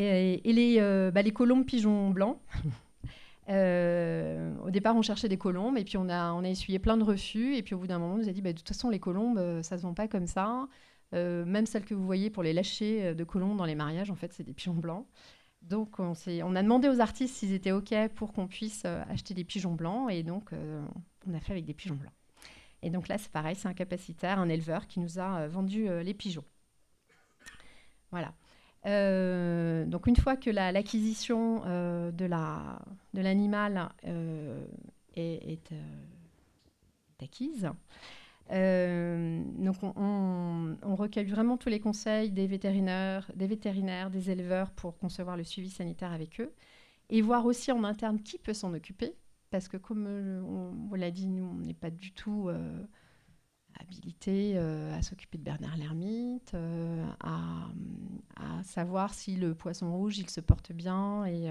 Et, 0.00 0.52
les, 0.52 1.10
bah, 1.12 1.22
les 1.22 1.32
colombes 1.32 1.64
pigeons 1.64 2.10
blancs, 2.10 2.38
au 3.48 4.70
départ, 4.70 4.94
on 4.94 5.02
cherchait 5.02 5.28
des 5.28 5.38
colombes 5.38 5.76
et 5.76 5.84
puis 5.84 5.96
on 5.96 6.08
a, 6.08 6.32
on 6.32 6.44
a 6.44 6.48
essuyé 6.48 6.78
plein 6.78 6.96
de 6.96 7.02
refus. 7.02 7.56
Et 7.56 7.62
puis 7.62 7.74
au 7.74 7.78
bout 7.78 7.86
d'un 7.86 7.98
moment, 7.98 8.14
on 8.14 8.18
nous 8.18 8.28
a 8.28 8.32
dit 8.32 8.42
bah, 8.42 8.52
de 8.52 8.58
toute 8.58 8.68
façon, 8.68 8.90
les 8.90 9.00
colombes, 9.00 9.38
ça 9.62 9.74
ne 9.74 9.80
se 9.80 9.82
vend 9.86 9.94
pas 9.94 10.06
comme 10.06 10.26
ça. 10.26 10.68
même 11.12 11.66
celles 11.66 11.84
que 11.84 11.94
vous 11.94 12.06
voyez 12.06 12.30
pour 12.30 12.42
les 12.42 12.52
lâchers 12.52 13.14
de 13.14 13.24
colombes 13.24 13.56
dans 13.56 13.64
les 13.64 13.74
mariages, 13.74 14.10
en 14.10 14.16
fait, 14.16 14.32
c'est 14.32 14.44
des 14.44 14.54
pigeons 14.54 14.74
blancs. 14.74 15.06
Donc 15.62 15.98
on, 15.98 16.12
on, 16.44 16.54
a 16.54 16.62
demandé 16.62 16.88
aux 16.88 17.00
artistes 17.00 17.34
s'ils 17.34 17.52
étaient 17.52 17.72
OK 17.72 17.92
pour 18.14 18.32
qu'on 18.32 18.46
puisse 18.46 18.84
acheter 18.84 19.34
des 19.34 19.44
pigeons 19.44 19.74
blancs. 19.74 20.12
Et 20.12 20.22
donc 20.22 20.52
on 21.26 21.34
a 21.34 21.40
fait 21.40 21.52
avec 21.52 21.64
des 21.64 21.74
pigeons 21.74 21.96
blancs. 21.96 22.12
Et 22.82 22.90
donc 22.90 23.08
là, 23.08 23.18
c'est 23.18 23.30
pareil, 23.30 23.56
c'est 23.56 23.68
un 23.68 23.74
capacitaire, 23.74 24.38
un 24.38 24.48
éleveur 24.48 24.86
qui 24.86 25.00
nous 25.00 25.18
a 25.18 25.40
euh, 25.40 25.48
vendu 25.48 25.88
euh, 25.88 26.02
les 26.02 26.14
pigeons. 26.14 26.44
Voilà. 28.10 28.32
Euh, 28.86 29.84
donc 29.86 30.06
une 30.06 30.16
fois 30.16 30.36
que 30.36 30.50
l'acquisition 30.50 31.60
de 31.60 33.20
l'animal 33.20 33.88
est, 35.14 35.72
acquise, 37.20 37.70
donc 38.50 39.76
on, 39.82 40.76
recueille 40.96 41.26
vraiment 41.26 41.56
tous 41.56 41.68
les 41.68 41.80
conseils 41.80 42.30
des 42.30 42.46
vétérinaires, 42.46 43.30
des 43.34 43.46
vétérinaires, 43.46 44.10
des 44.10 44.30
éleveurs 44.30 44.70
pour 44.70 44.98
concevoir 44.98 45.36
le 45.36 45.44
suivi 45.44 45.70
sanitaire 45.70 46.12
avec 46.12 46.40
eux 46.40 46.52
et 47.10 47.22
voir 47.22 47.46
aussi 47.46 47.72
en 47.72 47.84
interne 47.84 48.20
qui 48.20 48.38
peut 48.38 48.54
s'en 48.54 48.74
occuper 48.74 49.14
parce 49.50 49.68
que 49.68 49.76
comme 49.76 50.06
euh, 50.06 50.42
on, 50.42 50.94
l'a 50.94 51.10
dit, 51.10 51.26
nous, 51.26 51.44
on 51.44 51.54
n'est 51.54 51.74
pas 51.74 51.90
du 51.90 52.12
tout 52.12 52.48
euh, 52.48 52.82
habilité 53.80 54.54
euh, 54.56 54.96
à 54.96 55.02
s'occuper 55.02 55.38
de 55.38 55.42
Bernard 55.44 55.76
l'ermite, 55.76 56.54
à, 57.20 57.68
savoir 58.64 59.14
si 59.14 59.36
le 59.36 59.54
poisson 59.54 59.92
rouge, 59.96 60.18
il 60.18 60.28
se 60.28 60.40
porte 60.40 60.72
bien 60.72 61.24
et, 61.26 61.48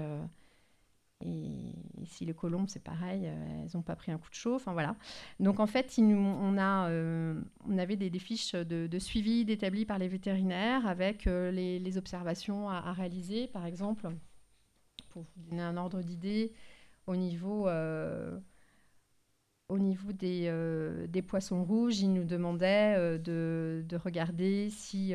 et, 1.24 1.74
si 2.04 2.24
les 2.24 2.34
colombes, 2.34 2.68
c'est 2.68 2.82
pareil, 2.82 3.24
elles 3.24 3.70
n'ont 3.74 3.82
pas 3.82 3.96
pris 3.96 4.12
un 4.12 4.18
coup 4.18 4.28
de 4.30 4.34
chaud. 4.34 4.54
Enfin 4.54 4.72
voilà. 4.72 4.94
Donc 5.40 5.58
en 5.58 5.66
fait, 5.66 5.94
on, 5.98 6.58
avait 7.78 7.96
des, 7.96 8.18
fiches 8.18 8.52
de, 8.52 8.98
suivi 8.98 9.40
établies 9.48 9.84
par 9.84 9.98
les 9.98 10.08
vétérinaires 10.08 10.86
avec 10.86 11.24
les, 11.24 11.98
observations 11.98 12.68
à, 12.68 12.92
réaliser, 12.92 13.48
par 13.48 13.66
exemple, 13.66 14.08
pour 15.08 15.22
vous 15.22 15.50
donner 15.50 15.62
un 15.62 15.76
ordre 15.76 16.02
d'idée 16.02 16.52
au 17.08 17.16
niveau, 17.16 17.68
euh, 17.68 18.38
au 19.68 19.78
niveau 19.78 20.12
des, 20.12 20.44
euh, 20.46 21.06
des, 21.06 21.22
poissons 21.22 21.62
rouges, 21.64 22.00
ils 22.00 22.12
nous 22.12 22.24
demandaient 22.24 22.94
euh, 22.96 23.18
de, 23.18 23.84
de, 23.86 23.96
regarder 23.96 24.70
si, 24.70 25.14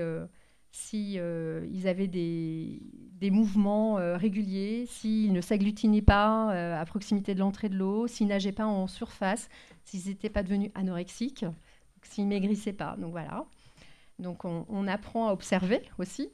si 0.71 1.13
ils 1.13 1.87
avaient 1.87 2.07
des, 2.07 2.81
des 3.19 3.31
mouvements 3.31 3.95
réguliers, 4.17 4.85
s'ils 4.87 5.33
ne 5.33 5.41
s'agglutinaient 5.41 6.01
pas 6.01 6.51
à 6.51 6.85
proximité 6.85 7.33
de 7.33 7.39
l'entrée 7.39 7.69
de 7.69 7.75
l'eau, 7.75 8.07
s'ils 8.07 8.27
nageaient 8.27 8.51
pas 8.51 8.65
en 8.65 8.87
surface, 8.87 9.49
s'ils 9.85 10.09
n'étaient 10.09 10.29
pas 10.29 10.43
devenus 10.43 10.71
anorexiques, 10.75 11.45
s'ils 12.03 12.27
maigrissaient 12.27 12.73
pas. 12.73 12.95
Donc 12.97 13.11
voilà. 13.11 13.45
Donc 14.19 14.45
on, 14.45 14.65
on 14.69 14.87
apprend 14.87 15.29
à 15.29 15.33
observer 15.33 15.81
aussi. 15.97 16.29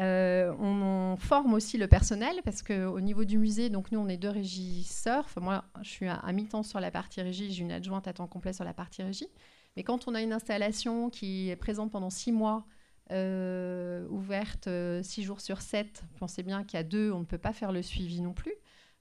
Euh, 0.00 0.52
on, 0.58 1.16
forme 1.16 1.54
aussi 1.54 1.78
le 1.78 1.86
personnel 1.86 2.40
parce 2.44 2.62
qu'au 2.62 3.00
niveau 3.00 3.24
du 3.24 3.38
musée, 3.38 3.70
donc 3.70 3.92
nous 3.92 4.00
on 4.00 4.08
est 4.08 4.16
deux 4.16 4.28
régisseurs. 4.28 5.28
moi 5.40 5.64
je 5.82 5.88
suis 5.88 6.08
à, 6.08 6.32
mi-temps 6.32 6.64
sur 6.64 6.80
la 6.80 6.90
partie 6.90 7.22
régie, 7.22 7.52
j'ai 7.52 7.62
une 7.62 7.70
adjointe 7.70 8.08
à 8.08 8.12
temps 8.12 8.26
complet 8.26 8.52
sur 8.52 8.64
la 8.64 8.74
partie 8.74 9.02
régie. 9.02 9.28
Mais 9.76 9.84
quand 9.84 10.08
on 10.08 10.14
a 10.14 10.22
une 10.22 10.32
installation 10.32 11.10
qui 11.10 11.50
est 11.50 11.56
présente 11.56 11.92
pendant 11.92 12.10
six 12.10 12.32
mois, 12.32 12.66
euh, 13.12 14.06
ouverte 14.08 14.66
euh, 14.66 15.02
six 15.02 15.22
jours 15.22 15.40
sur 15.40 15.60
sept, 15.60 16.02
pensez 16.18 16.42
bien 16.42 16.64
a 16.72 16.82
deux, 16.82 17.12
on 17.12 17.20
ne 17.20 17.24
peut 17.24 17.38
pas 17.38 17.52
faire 17.52 17.70
le 17.70 17.82
suivi 17.82 18.20
non 18.20 18.32
plus. 18.32 18.54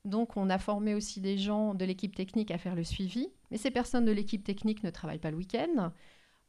Donc 0.06 0.38
on 0.38 0.50
a 0.50 0.60
formé 0.60 0.94
aussi 0.94 1.22
des 1.22 1.38
gens 1.38 1.74
de 1.74 1.86
l'équipe 1.86 2.16
technique 2.16 2.52
à 2.52 2.58
faire 2.58 2.76
le 2.76 2.84
suivi. 2.84 3.30
Mais 3.50 3.58
ces 3.58 3.72
personnes 3.72 4.06
de 4.06 4.12
l'équipe 4.12 4.44
technique 4.44 4.84
ne 4.84 4.90
travaillent 4.92 5.20
pas 5.20 5.32
le 5.32 5.38
week-end. 5.38 5.92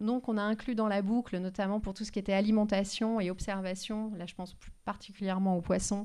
Donc, 0.05 0.29
on 0.29 0.37
a 0.37 0.43
inclus 0.43 0.75
dans 0.75 0.89
la 0.89 1.03
boucle, 1.03 1.39
notamment 1.39 1.81
pour 1.81 1.95
tout 1.95 2.05
ce 2.05 2.13
qui 2.13 2.19
était 2.19 2.33
alimentation 2.33 3.21
et 3.21 3.31
observation, 3.31 4.13
là 4.17 4.27
je 4.27 4.35
pense 4.35 4.55
plus 4.55 4.73
particulièrement 4.85 5.57
aux 5.57 5.63
poissons, 5.63 6.05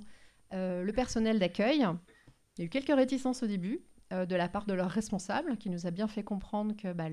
euh, 0.54 0.84
le 0.84 0.94
personnel 0.94 1.38
d'accueil. 1.38 1.86
Il 2.58 2.62
y 2.62 2.64
a 2.64 2.66
eu 2.66 2.70
quelques 2.70 2.96
réticences 2.96 3.44
au 3.44 3.48
début 3.48 3.82
euh, 4.14 4.26
de 4.26 4.36
la 4.36 4.48
part 4.48 4.66
de 4.66 4.74
leurs 4.74 4.90
responsables, 4.90 5.58
qui 5.58 5.70
nous 5.70 5.86
a 5.86 5.92
bien 5.92 6.08
fait 6.08 6.24
comprendre 6.24 6.76
que 6.76 6.94
bah, 6.94 7.10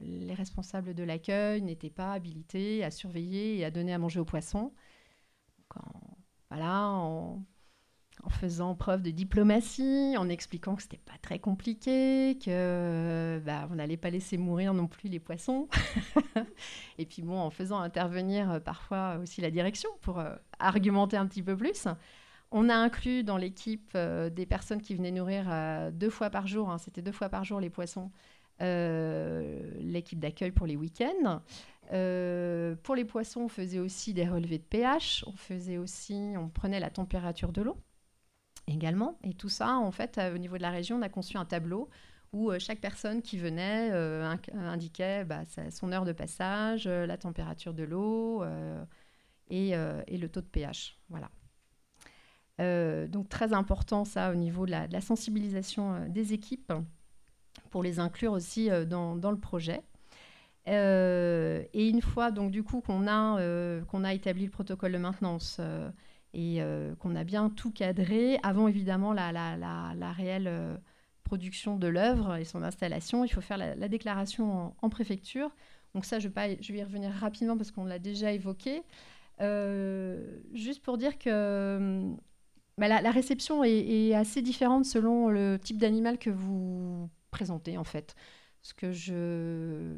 les 0.00 0.34
responsables 0.34 0.94
de 0.94 1.02
l'accueil 1.04 1.62
n'étaient 1.62 1.90
pas 1.90 2.12
habilités 2.12 2.84
à 2.84 2.90
surveiller 2.90 3.58
et 3.58 3.64
à 3.64 3.70
donner 3.70 3.94
à 3.94 3.98
manger 3.98 4.20
aux 4.20 4.24
poissons. 4.24 4.72
voilà, 6.50 6.90
en 8.24 8.30
faisant 8.30 8.74
preuve 8.74 9.02
de 9.02 9.10
diplomatie, 9.10 10.14
en 10.18 10.28
expliquant 10.28 10.74
que 10.74 10.82
c'était 10.82 10.96
pas 10.96 11.18
très 11.20 11.38
compliqué, 11.38 12.38
que 12.44 13.40
bah, 13.44 13.68
on 13.70 13.76
n'allait 13.76 13.96
pas 13.96 14.10
laisser 14.10 14.36
mourir 14.36 14.74
non 14.74 14.86
plus 14.86 15.08
les 15.08 15.20
poissons. 15.20 15.68
et 16.98 17.06
puis 17.06 17.22
bon, 17.22 17.38
en 17.38 17.50
faisant 17.50 17.78
intervenir 17.78 18.50
euh, 18.50 18.60
parfois 18.60 19.18
aussi 19.22 19.40
la 19.40 19.50
direction 19.50 19.90
pour 20.00 20.18
euh, 20.18 20.34
argumenter 20.58 21.16
un 21.16 21.26
petit 21.26 21.42
peu 21.42 21.56
plus. 21.56 21.86
On 22.50 22.68
a 22.68 22.74
inclus 22.74 23.22
dans 23.24 23.36
l'équipe 23.36 23.90
euh, 23.94 24.30
des 24.30 24.46
personnes 24.46 24.80
qui 24.80 24.94
venaient 24.94 25.10
nourrir 25.10 25.46
deux 25.92 26.10
fois 26.10 26.30
par 26.30 26.46
jour, 26.46 26.70
hein, 26.70 26.78
c'était 26.78 27.02
deux 27.02 27.12
fois 27.12 27.28
par 27.28 27.44
jour 27.44 27.60
les 27.60 27.70
poissons, 27.70 28.10
l'équipe 28.60 30.18
d'accueil 30.18 30.52
pour 30.52 30.66
les 30.66 30.76
week-ends. 30.76 31.42
pour 31.90 32.94
les 32.94 33.04
poissons, 33.04 33.42
on 33.42 33.48
faisait 33.48 33.78
aussi 33.78 34.14
des 34.14 34.26
relevés 34.26 34.58
de 34.58 34.64
pH, 34.64 35.24
on 35.26 35.36
faisait 35.36 35.76
aussi, 35.76 36.34
on 36.38 36.48
prenait 36.48 36.80
la 36.80 36.90
température 36.90 37.52
de 37.52 37.62
l'eau 37.62 37.76
également. 38.66 39.18
Et 39.24 39.34
tout 39.34 39.48
ça, 39.48 39.76
en 39.76 39.92
fait, 39.92 40.20
au 40.34 40.38
niveau 40.38 40.56
de 40.56 40.62
la 40.62 40.70
région, 40.70 40.96
on 40.96 41.02
a 41.02 41.08
conçu 41.08 41.36
un 41.36 41.44
tableau 41.44 41.88
où 42.32 42.50
euh, 42.50 42.58
chaque 42.58 42.80
personne 42.80 43.22
qui 43.22 43.38
venait 43.38 43.90
euh, 43.92 44.36
indiquait 44.54 45.24
bah, 45.24 45.42
son 45.70 45.92
heure 45.92 46.04
de 46.04 46.12
passage, 46.12 46.86
euh, 46.86 47.06
la 47.06 47.16
température 47.16 47.74
de 47.74 47.84
l'eau 47.84 48.44
et, 49.48 49.70
le 49.72 50.26
taux 50.26 50.40
de 50.40 50.46
pH. 50.46 50.98
Voilà. 51.08 51.30
donc 53.08 53.28
très 53.28 53.52
important 53.52 54.04
ça 54.04 54.32
au 54.32 54.34
niveau 54.34 54.66
de 54.66 54.72
la, 54.72 55.00
sensibilisation 55.00 56.08
des 56.08 56.32
équipes 56.32 56.72
pour 57.70 57.82
les 57.82 57.98
inclure 57.98 58.32
aussi 58.32 58.68
dans, 58.86 59.14
le 59.14 59.38
projet. 59.38 59.82
et 60.66 61.88
une 61.88 62.02
fois 62.02 62.30
donc 62.30 62.50
du 62.50 62.64
coup 62.64 62.80
qu'on 62.80 63.06
a, 63.06 63.40
qu'on 63.84 64.04
a 64.04 64.12
établi 64.14 64.44
le 64.44 64.50
protocole 64.50 64.92
de 64.92 64.98
maintenance, 64.98 65.60
et 66.34 66.62
euh, 66.62 66.94
qu'on 66.96 67.16
a 67.16 67.24
bien 67.24 67.50
tout 67.50 67.70
cadré. 67.70 68.38
Avant 68.42 68.68
évidemment 68.68 69.12
la, 69.12 70.12
réelle 70.12 70.48
euh, 70.48 70.76
production 71.24 71.76
de 71.76 71.86
l'œuvre 71.86 72.36
et 72.36 72.44
son 72.44 72.62
installation, 72.62 73.24
il 73.24 73.28
faut 73.28 73.40
faire 73.40 73.58
la, 73.58 73.88
déclaration 73.88 74.74
en, 74.80 74.88
préfecture. 74.88 75.54
Donc 75.94 76.04
ça, 76.04 76.18
je 76.18 76.28
vais, 76.28 76.58
y 76.60 76.82
revenir 76.82 77.10
rapidement 77.12 77.56
parce 77.56 77.70
qu'on 77.70 77.84
l'a 77.84 77.98
déjà 77.98 78.32
évoqué. 78.32 78.82
Euh, 79.40 80.40
juste 80.54 80.82
pour 80.82 80.98
dire 80.98 81.18
que 81.18 82.14
bah, 82.78 82.88
la, 82.88 83.10
réception 83.10 83.64
est, 83.64 84.14
assez 84.14 84.42
différente 84.42 84.84
selon 84.84 85.28
le 85.28 85.58
type 85.58 85.78
d'animal 85.78 86.18
que 86.18 86.30
vous 86.30 87.08
présentez 87.30 87.78
en 87.78 87.84
fait. 87.84 88.14
Que 88.74 88.92
je 88.92 89.94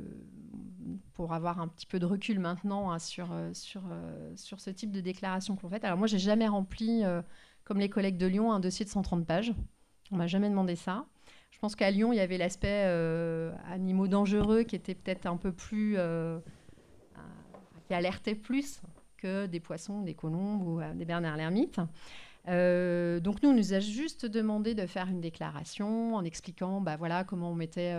pour 1.15 1.33
avoir 1.33 1.61
un 1.61 1.69
petit 1.69 1.87
peu 1.87 1.99
de 1.99 2.07
recul 2.07 2.39
maintenant 2.39 2.91
hein, 2.91 2.99
sur, 2.99 3.33
euh, 3.33 3.53
sur, 3.53 3.83
euh, 3.91 4.33
sur 4.37 4.61
ce 4.61 4.71
type 4.71 4.91
de 4.91 5.01
déclaration 5.01 5.57
qu'on 5.57 5.69
fait. 5.69 5.85
Alors 5.85 5.99
moi, 5.99 6.07
j'ai 6.07 6.19
jamais 6.19 6.47
rempli, 6.47 7.05
euh, 7.05 7.23
comme 7.65 7.79
les 7.79 7.89
collègues 7.89 8.17
de 8.17 8.27
Lyon, 8.27 8.53
un 8.53 8.61
dossier 8.61 8.85
de 8.85 8.91
130 8.91 9.27
pages. 9.27 9.53
On 10.11 10.17
m'a 10.17 10.27
jamais 10.27 10.49
demandé 10.49 10.77
ça. 10.77 11.07
Je 11.51 11.59
pense 11.59 11.75
qu'à 11.75 11.91
Lyon, 11.91 12.13
il 12.13 12.17
y 12.17 12.21
avait 12.21 12.39
l'aspect 12.39 12.85
animaux 13.67 14.07
dangereux 14.07 14.63
qui 14.63 14.77
était 14.77 14.95
peut-être 14.95 15.27
un 15.27 15.37
peu 15.37 15.51
plus... 15.51 15.97
qui 17.87 17.95
alertait 17.95 18.35
plus 18.37 18.81
que 19.17 19.47
des 19.47 19.59
poissons, 19.59 20.03
des 20.03 20.15
colombes 20.15 20.63
ou 20.63 20.81
des 20.95 21.05
bernard 21.05 21.37
l'ermite. 21.37 21.81
Donc 22.49 23.43
nous, 23.43 23.51
on 23.51 23.55
nous 23.55 23.75
a 23.75 23.81
juste 23.81 24.27
demandé 24.27 24.75
de 24.75 24.87
faire 24.87 25.09
une 25.09 25.21
déclaration 25.21 26.15
en 26.15 26.25
expliquant 26.25 26.81
bah, 26.81 26.97
voilà, 26.97 27.25
comment 27.25 27.51
on 27.51 27.55
mettait 27.55 27.95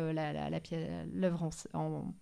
l'œuvre 1.13 1.49
en, 1.73 2.13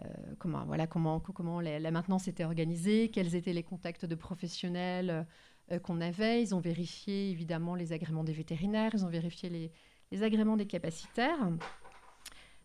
euh, 0.00 0.02
comment, 0.38 0.64
voilà, 0.64 0.86
comment, 0.86 1.20
comment 1.20 1.60
la, 1.60 1.90
maintenance 1.90 2.26
était 2.26 2.44
organisée, 2.44 3.10
quels 3.10 3.36
étaient 3.36 3.52
les 3.52 3.62
contacts 3.62 4.04
de 4.04 4.14
professionnels 4.14 5.26
euh, 5.70 5.78
qu'on 5.78 6.00
avait. 6.00 6.42
Ils 6.42 6.54
ont 6.54 6.60
vérifié 6.60 7.30
évidemment 7.30 7.74
les 7.74 7.92
agréments 7.92 8.24
des 8.24 8.32
vétérinaires, 8.32 8.90
ils 8.94 9.04
ont 9.04 9.08
vérifié 9.08 9.48
les, 9.50 9.70
les 10.10 10.22
agréments 10.22 10.56
des 10.56 10.66
capacitaires. 10.66 11.50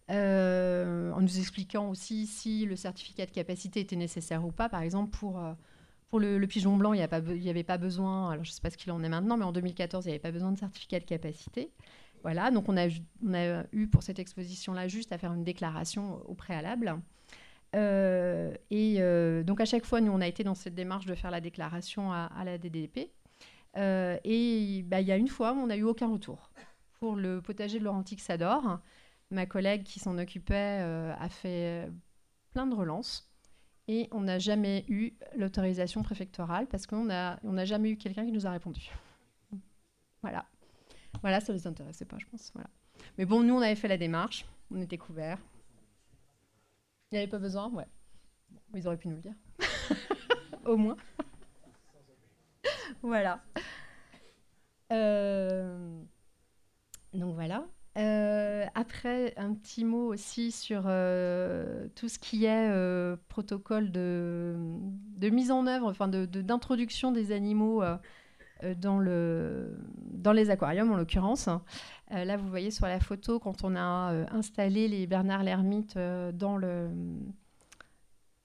Euh, 0.10 1.12
en 1.12 1.22
nous 1.22 1.38
expliquant 1.38 1.88
aussi 1.88 2.26
si 2.26 2.65
le 2.65 2.76
certificat 2.76 3.28
de 3.28 3.32
capacité 3.32 3.82
était 3.82 3.95
nécessaire 3.95 4.43
ou 4.43 4.52
pas. 4.52 4.67
Par 4.67 4.82
exemple, 4.82 5.15
pour, 5.15 5.39
pour 6.10 6.19
le, 6.19 6.45
pigeon 6.48 6.76
blanc, 6.76 6.93
il 6.93 6.98
n'y 6.98 7.50
avait 7.50 7.63
pas 7.63 7.78
besoin, 7.78 8.32
alors 8.32 8.43
je 8.43 8.50
ne 8.50 8.54
sais 8.54 8.62
pas 8.62 8.72
ce 8.72 8.78
qu'il 8.78 8.91
en 8.91 9.04
est 9.04 9.10
maintenant, 9.10 9.38
mais 9.38 9.45
en 9.45 9.52
2014, 9.52 10.06
il 10.06 10.08
n'y 10.10 10.13
avait 10.13 10.19
pas 10.19 10.32
besoin 10.32 10.52
de 10.52 10.58
certificat 10.58 11.00
de 11.00 11.06
capacité. 11.06 11.72
Voilà, 12.24 12.52
donc 12.52 12.67
on 12.67 12.78
a, 12.78 12.88
eu 13.72 13.88
pour 13.88 14.04
cette 14.04 14.19
exposition-là 14.19 14.88
juste 14.88 15.12
à 15.12 15.17
faire 15.17 15.34
une 15.34 15.43
déclaration 15.43 16.22
au 16.28 16.34
préalable. 16.34 17.00
Euh, 17.76 18.54
et 18.72 18.98
euh, 19.00 19.43
donc 19.43 19.62
à 19.62 19.65
chaque 19.65 19.86
fois, 19.86 20.02
nous, 20.02 20.12
on 20.12 20.22
a 20.22 20.28
été 20.28 20.43
dans 20.43 20.56
cette 20.56 20.76
démarche 20.76 21.06
de 21.06 21.15
faire 21.15 21.32
la 21.32 21.41
déclaration 21.41 22.12
à, 22.12 22.30
la 22.43 22.58
DDP. 22.58 23.12
Euh, 23.78 24.17
et 24.24 24.84
bah, 24.88 25.02
il 25.02 25.08
y 25.08 25.12
a 25.12 25.17
une 25.17 25.28
fois, 25.28 25.54
on 25.54 25.67
n'a 25.67 25.78
eu 25.78 25.84
aucun 25.84 26.08
retour. 26.08 26.52
pour 27.00 27.15
le 27.15 27.41
potager 27.41 27.80
de 27.80 27.84
Laurentic 27.86 28.19
Sador. 28.19 28.80
Ma 29.32 29.45
collègue 29.45 29.84
qui 29.84 30.00
s'en 30.00 30.17
occupait 30.17 30.82
a 31.17 31.30
fait 31.30 31.88
plein 32.54 32.67
de 32.67 32.76
relances. 32.76 33.29
Et 33.91 34.08
on 34.12 34.21
n'a 34.21 34.38
jamais 34.38 34.86
eu 34.88 35.13
l'autorisation 35.36 36.04
préfectorale 36.04 36.67
parce 36.67 36.86
qu'on 36.86 37.06
n'a 37.06 37.39
on 37.43 37.65
jamais 37.65 37.89
eu 37.89 37.97
quelqu'un 37.97 38.23
qui 38.23 38.32
nous 38.32 38.45
a 38.45 38.52
répondu. 38.52 38.91
Voilà. 40.21 40.45
Voilà, 41.21 41.39
ça 41.39 41.52
ne 41.52 41.58
les 41.58 41.65
intéressait 41.65 42.06
pas, 42.06 42.19
je 42.19 42.25
pense. 42.28 42.52
Voilà. 42.54 42.69
Mais 43.17 43.25
bon, 43.25 43.41
nous, 43.41 43.56
on 43.56 43.62
avait 43.62 43.73
fait 43.73 43.88
la 43.88 43.97
démarche, 43.97 44.45
on 44.69 44.80
était 44.80 44.99
couverts. 44.99 45.39
Il 47.12 47.15
n'y 47.15 47.17
avait 47.17 47.32
pas 47.32 47.39
besoin, 47.39 47.67
ouais. 47.71 47.88
ils 48.75 48.86
auraient 48.86 48.97
pu 48.97 49.08
nous 49.08 49.15
le 49.15 49.21
dire. 49.21 49.34
Au 50.65 50.78
moins. 50.78 50.97
voilà. 53.02 53.41
Euh, 54.93 55.99
donc 57.12 57.34
voilà. 57.34 57.65
Euh, 58.00 58.66
après, 58.76 59.34
un 59.36 59.54
petit 59.54 59.84
mot 59.84 60.14
aussi 60.14 60.52
sur 60.52 60.84
euh, 60.86 61.88
tout 61.96 62.08
ce 62.08 62.18
qui 62.18 62.46
est 62.46 62.70
euh, 62.70 63.18
protocole 63.28 63.92
de, 63.92 64.56
de, 65.18 65.30
mise 65.30 65.52
en 65.52 65.68
œuvre, 65.68 65.90
enfin 65.90 66.08
d'introduction 66.08 67.12
de, 67.12 67.20
des 67.20 67.32
animaux 67.34 67.84
dans, 68.78 69.00
le, 69.00 69.78
dans 70.14 70.32
les 70.32 70.50
aquariums 70.50 70.92
en 70.92 70.96
l'occurrence. 70.96 71.50
là, 72.10 72.38
vous 72.38 72.48
voyez 72.48 72.72
sur 72.72 72.86
la 72.86 73.02
photo, 73.02 73.38
quand 73.40 73.66
on 73.66 73.76
a 73.76 74.14
installé 74.32 74.88
les 74.88 75.06
Bernard 75.06 75.44
l'ermite 75.44 75.98
dans, 75.98 76.56
le, 76.56 76.90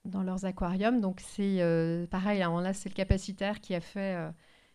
dans 0.05 0.25
leurs 0.25 0.45
aquariums, 0.47 1.01
donc 1.01 1.21
c'est 1.21 2.09
pareil, 2.11 2.41
là 2.41 2.73
c'est 2.73 2.89
le 2.89 2.95
capacitaire 2.95 3.61
qui 3.61 3.73
a 3.77 3.81
fait, 3.81 4.17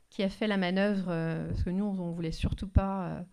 qui 0.10 0.24
a 0.24 0.30
fait 0.30 0.48
la 0.48 0.58
manœuvre, 0.58 1.08
parce 1.50 1.64
que 1.64 1.70
nous, 1.70 1.84
on 1.84 2.08
ne 2.12 2.14
voulait 2.14 2.32
surtout 2.32 2.70
pas 2.70 3.26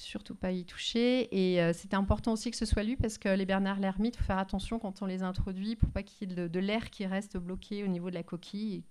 surtout 0.00 0.34
pas 0.34 0.52
y 0.52 0.64
toucher. 0.64 1.28
Et 1.36 1.62
euh, 1.62 1.72
c'était 1.72 1.96
important 1.96 2.32
aussi 2.32 2.50
que 2.50 2.56
ce 2.56 2.66
soit 2.66 2.82
lui 2.82 2.96
parce 2.96 3.18
que 3.18 3.28
les 3.28 3.46
Bernard 3.46 3.80
l'ermite, 3.80 4.14
il 4.14 4.18
faut 4.18 4.24
faire 4.24 4.38
attention 4.38 4.78
quand 4.78 5.02
on 5.02 5.06
les 5.06 5.22
introduit 5.22 5.76
pour 5.76 5.90
pas 5.90 6.02
qu'il 6.02 6.28
y 6.28 6.32
ait 6.32 6.48
de, 6.48 6.60
l'air 6.60 6.90
qui 6.90 7.06
reste 7.06 7.36
bloqué 7.36 7.84
au 7.84 7.86
niveau 7.86 8.10
de 8.10 8.14
la 8.14 8.22
coquille, 8.22 8.84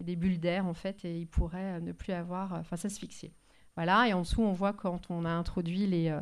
et 0.00 0.04
des 0.04 0.16
bulles 0.16 0.40
d'air 0.40 0.66
en 0.66 0.74
fait, 0.74 1.04
et 1.04 1.20
il 1.20 1.26
pourrait 1.26 1.76
euh, 1.76 1.80
ne 1.80 1.92
plus 1.92 2.12
avoir, 2.12 2.54
euh, 2.54 2.58
enfin 2.60 2.76
s'asphyxier. 2.76 3.32
Voilà, 3.76 4.08
et 4.08 4.12
en 4.12 4.22
dessous 4.22 4.42
on 4.42 4.52
voit 4.52 4.72
quand 4.72 5.10
on 5.10 5.24
a 5.24 5.30
introduit 5.30 5.86
les, 5.86 6.14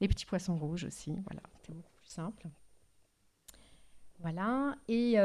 les 0.00 0.08
petits 0.08 0.26
poissons 0.26 0.56
rouges 0.56 0.84
aussi. 0.84 1.12
Voilà, 1.24 1.40
c'était 1.54 1.72
beaucoup 1.72 1.92
plus 1.92 2.08
simple. 2.08 2.48
Voilà, 4.18 4.74
et 4.88 5.16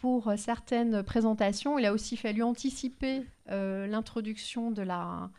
pour 0.00 0.32
certaines 0.36 1.02
présentations, 1.02 1.78
il 1.78 1.86
a 1.86 1.92
aussi 1.92 2.16
fallu 2.16 2.42
anticiper 2.42 3.24
l'introduction 3.46 4.72
de 4.72 4.82
la 4.82 5.30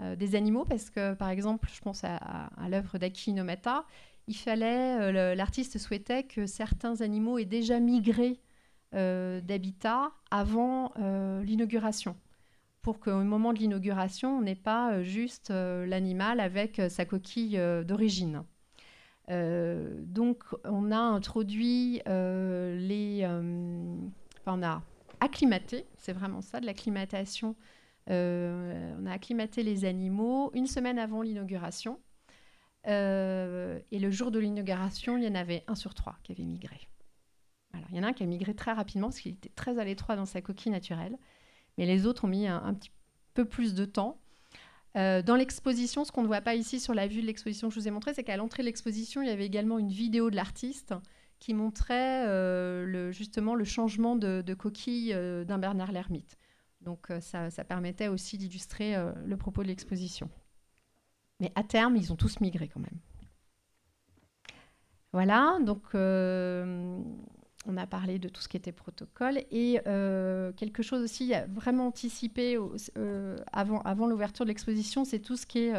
euh, 0.00 0.16
des 0.16 0.34
animaux, 0.34 0.64
parce 0.64 0.88
que 0.88 1.12
par 1.14 1.28
exemple, 1.28 1.68
je 1.72 1.80
pense 1.80 2.02
à, 2.04 2.48
l'œuvre 2.68 2.96
d'Aki 2.96 3.32
Nomata, 3.34 3.84
il 4.26 4.36
fallait, 4.36 4.98
euh, 5.00 5.34
l'artiste 5.34 5.76
souhaitait 5.78 6.22
que 6.22 6.46
certains 6.46 7.02
animaux 7.02 7.38
aient 7.38 7.44
déjà 7.44 7.78
migré 7.78 8.40
euh, 8.94 9.40
d'habitat 9.42 10.12
avant 10.30 10.92
l'inauguration, 11.44 12.16
pour 12.80 13.00
qu'au 13.00 13.22
moment 13.22 13.52
de 13.52 13.58
l'inauguration, 13.58 14.38
on 14.38 14.42
n'ait 14.42 14.54
pas 14.54 15.02
juste 15.02 15.50
l'animal 15.50 16.40
avec 16.40 16.80
sa 16.88 17.04
coquille 17.04 17.60
d'origine. 17.84 18.44
donc, 19.28 20.44
on 20.64 20.90
a 20.90 20.98
introduit 20.98 22.00
les. 22.06 23.28
On 24.46 24.62
a 24.62 24.82
acclimaté, 25.20 25.84
c'est 25.98 26.12
vraiment 26.12 26.40
ça, 26.40 26.60
de 26.60 26.66
l'acclimatation 26.66 27.54
on 28.08 29.06
a 29.06 29.12
acclimaté 29.12 29.62
les 29.62 29.84
animaux 29.84 30.50
une 30.54 30.66
semaine 30.66 30.98
avant 30.98 31.22
l'inauguration. 31.22 31.98
Euh, 32.88 33.78
et 33.90 33.98
le 33.98 34.10
jour 34.10 34.30
de 34.30 34.38
l'inauguration, 34.38 35.16
il 35.16 35.24
y 35.24 35.28
en 35.28 35.34
avait 35.34 35.64
un 35.66 35.74
sur 35.74 35.94
trois 35.94 36.16
qui 36.22 36.32
avait 36.32 36.44
migré. 36.44 36.88
Il 37.90 37.96
y 37.96 38.00
en 38.00 38.02
a 38.02 38.08
un 38.08 38.12
qui 38.12 38.22
a 38.22 38.26
migré 38.26 38.54
très 38.54 38.72
rapidement 38.72 39.08
parce 39.08 39.20
qu'il 39.20 39.32
était 39.32 39.50
très 39.54 39.78
à 39.78 39.84
l'étroit 39.84 40.16
dans 40.16 40.26
sa 40.26 40.42
coquille 40.42 40.72
naturelle. 40.72 41.16
Mais 41.78 41.86
les 41.86 42.06
autres 42.06 42.24
ont 42.24 42.28
mis 42.28 42.46
un, 42.46 42.74
petit 42.74 42.90
peu 43.32 43.46
plus 43.46 43.74
de 43.74 43.86
temps. 43.86 44.20
Euh, 44.96 45.22
dans 45.22 45.36
l'exposition, 45.36 46.04
ce 46.04 46.12
qu'on 46.12 46.22
ne 46.22 46.26
voit 46.26 46.42
pas 46.42 46.54
ici 46.54 46.80
sur 46.80 46.92
la 46.92 47.06
vue 47.06 47.22
de 47.22 47.26
l'exposition 47.26 47.68
que 47.68 47.74
je 47.74 47.80
vous 47.80 47.88
ai 47.88 47.90
montré, 47.90 48.12
c'est 48.12 48.24
qu'à 48.24 48.36
l'entrée 48.36 48.62
de 48.62 48.66
l'exposition, 48.66 49.22
il 49.22 49.28
y 49.28 49.30
avait 49.30 49.46
également 49.46 49.78
une 49.78 49.88
vidéo 49.88 50.28
de 50.28 50.36
l'artiste 50.36 50.94
qui 51.38 51.54
montrait 51.54 52.26
justement 53.10 53.54
le 53.54 53.64
changement 53.64 54.16
de, 54.16 54.42
de 54.42 54.54
coquille 54.54 55.14
d'un 55.46 55.58
Bernard 55.58 55.92
l'Ermite. 55.92 56.36
Donc 56.84 57.10
euh, 57.10 57.20
ça, 57.20 57.50
permettait 57.64 58.08
aussi 58.08 58.38
d'illustrer 58.38 58.96
euh, 58.96 59.12
le 59.24 59.36
propos 59.36 59.62
de 59.62 59.68
l'exposition. 59.68 60.28
Mais 61.40 61.52
à 61.54 61.62
terme, 61.62 61.96
ils 61.96 62.12
ont 62.12 62.16
tous 62.16 62.40
migré 62.40 62.68
quand 62.68 62.80
même. 62.80 62.98
Voilà, 65.12 65.58
donc 65.60 65.82
euh, 65.94 66.98
on 67.66 67.76
a 67.76 67.86
parlé 67.86 68.18
de 68.18 68.28
tout 68.28 68.40
ce 68.40 68.48
qui 68.48 68.56
était 68.56 68.72
protocole 68.72 69.38
et 69.50 69.78
quelque 70.56 70.82
chose 70.82 71.02
aussi 71.02 71.34
vraiment 71.48 71.88
anticipé 71.88 72.58
avant, 73.52 73.80
avant 73.82 74.06
l'ouverture 74.06 74.46
de 74.46 74.48
l'exposition, 74.48 75.04
c'est 75.04 75.18
tout 75.18 75.36
ce 75.36 75.44
qui 75.44 75.66
est 75.66 75.74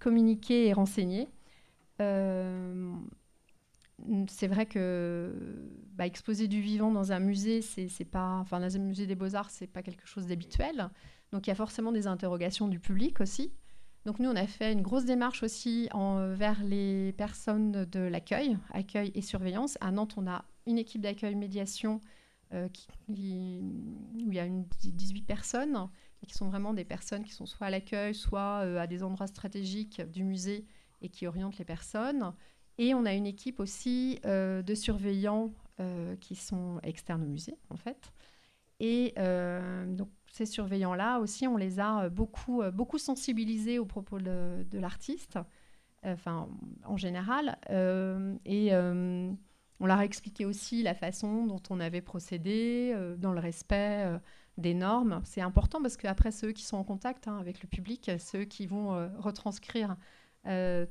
communiqué 0.00 0.66
et 0.66 0.72
renseigné 0.72 1.28
c'est 4.28 4.48
vrai 4.48 4.66
que 4.66 5.32
bah, 5.94 6.06
exposer 6.06 6.48
du 6.48 6.60
vivant 6.60 6.90
dans 6.90 7.12
un 7.12 7.20
musée, 7.20 7.62
c'est 7.62 8.04
pas, 8.04 8.38
enfin 8.38 8.60
dans 8.60 8.76
un 8.76 8.80
musée 8.80 9.06
des 9.06 9.14
beaux 9.14 9.34
arts, 9.34 9.50
c'est 9.50 9.66
pas 9.66 9.82
quelque 9.82 10.06
chose 10.06 10.26
d'habituel. 10.26 10.90
Donc 11.32 11.46
il 11.46 11.50
y 11.50 11.52
a 11.52 11.56
forcément 11.56 11.92
des 11.92 12.06
interrogations 12.06 12.68
du 12.68 12.80
public 12.80 13.20
aussi. 13.20 13.52
Donc 14.04 14.18
nous, 14.18 14.28
on 14.28 14.36
a 14.36 14.46
fait 14.46 14.72
une 14.72 14.82
grosse 14.82 15.06
démarche 15.06 15.42
aussi 15.42 15.88
vers 15.92 16.62
les 16.62 17.12
personnes 17.12 17.86
de 17.86 18.00
l'accueil, 18.00 18.58
accueil 18.72 19.10
et 19.14 19.22
surveillance. 19.22 19.78
À 19.80 19.90
Nantes, 19.90 20.14
on 20.16 20.26
a 20.26 20.44
une 20.66 20.78
équipe 20.78 21.00
d'accueil 21.00 21.34
médiation 21.34 22.00
euh, 22.52 22.68
qui, 22.68 22.86
où 23.08 24.30
il 24.30 24.34
y 24.34 24.38
a 24.38 24.44
une, 24.44 24.64
18 24.64 25.22
personnes, 25.22 25.88
qui 26.26 26.34
sont 26.34 26.48
vraiment 26.48 26.72
des 26.72 26.84
personnes 26.84 27.24
qui 27.24 27.32
sont 27.32 27.46
soit 27.46 27.66
à 27.66 27.70
l'accueil, 27.70 28.14
soit 28.14 28.62
euh, 28.64 28.78
à 28.78 28.86
des 28.86 29.02
endroits 29.02 29.26
stratégiques 29.26 30.00
du 30.12 30.22
musée 30.22 30.66
et 31.02 31.08
qui 31.08 31.26
orientent 31.26 31.58
les 31.58 31.64
personnes. 31.64 32.32
Et 32.78 32.94
on 32.94 33.04
a 33.04 33.12
une 33.14 33.26
équipe 33.26 33.60
aussi 33.60 34.18
euh, 34.24 34.62
de 34.62 34.74
surveillants 34.74 35.52
euh, 35.80 36.16
qui 36.16 36.34
sont 36.34 36.80
externes 36.82 37.22
au 37.22 37.26
musée, 37.26 37.56
en 37.70 37.76
fait. 37.76 38.12
Et 38.80 39.14
euh, 39.18 39.86
donc, 39.86 40.08
ces 40.30 40.46
surveillants-là 40.46 41.20
aussi, 41.20 41.46
on 41.46 41.56
les 41.56 41.78
a 41.78 42.08
beaucoup, 42.08 42.62
beaucoup 42.72 42.98
sensibilisés 42.98 43.78
au 43.78 43.84
propos 43.84 44.18
de, 44.18 44.78
l'artiste, 44.78 45.38
enfin, 46.02 46.48
en 46.84 46.96
général. 46.96 47.56
et 48.44 48.74
on 49.80 49.86
leur 49.86 49.98
a 49.98 50.04
expliqué 50.04 50.44
aussi 50.44 50.82
la 50.82 50.94
façon 50.94 51.46
dont 51.46 51.62
on 51.70 51.78
avait 51.78 52.00
procédé, 52.00 52.96
dans 53.18 53.32
le 53.32 53.38
respect 53.38 54.18
des 54.58 54.74
normes. 54.74 55.20
C'est 55.22 55.40
important 55.40 55.80
parce 55.80 55.96
qu'après, 55.96 56.32
ceux 56.32 56.50
qui 56.50 56.64
sont 56.64 56.78
en 56.78 56.84
contact 56.84 57.28
hein, 57.28 57.38
avec 57.38 57.62
le 57.62 57.68
public, 57.68 58.10
ceux 58.18 58.44
qui 58.44 58.66
vont 58.66 59.08
retranscrire 59.20 59.96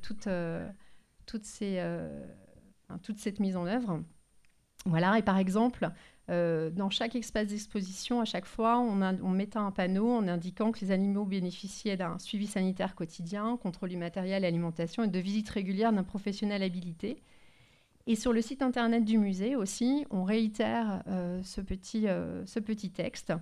toute 0.00 0.26
euh, 1.62 2.22
toute 3.02 3.18
cette 3.18 3.40
mise 3.40 3.56
en 3.56 3.66
œuvre. 3.66 4.02
Voilà, 4.86 5.18
et 5.18 5.22
par 5.22 5.38
exemple, 5.38 5.90
euh, 6.30 6.70
dans 6.70 6.90
chaque 6.90 7.16
espace 7.16 7.48
d'exposition, 7.48 8.20
à 8.20 8.24
chaque 8.24 8.44
fois, 8.44 8.78
on, 8.78 9.00
on, 9.00 9.30
mettait 9.30 9.58
un 9.58 9.70
panneau 9.70 10.10
en 10.10 10.28
indiquant 10.28 10.72
que 10.72 10.80
les 10.80 10.90
animaux 10.90 11.24
bénéficiaient 11.24 11.96
d'un 11.96 12.18
suivi 12.18 12.46
sanitaire 12.46 12.94
quotidien, 12.94 13.56
contrôle 13.56 13.88
du 13.88 13.96
matériel 13.96 14.44
alimentation, 14.44 15.02
et 15.04 15.08
de 15.08 15.18
visites 15.18 15.48
régulières 15.48 15.92
d'un 15.92 16.04
professionnel 16.04 16.62
habilité. 16.62 17.22
Et 18.06 18.16
sur 18.16 18.34
le 18.34 18.42
site 18.42 18.60
internet 18.60 19.04
du 19.04 19.16
musée 19.16 19.56
aussi, 19.56 20.06
on 20.10 20.24
réitère 20.24 21.02
euh, 21.08 21.42
ce 21.42 21.60
petit 21.62 22.90
texte 22.90 23.32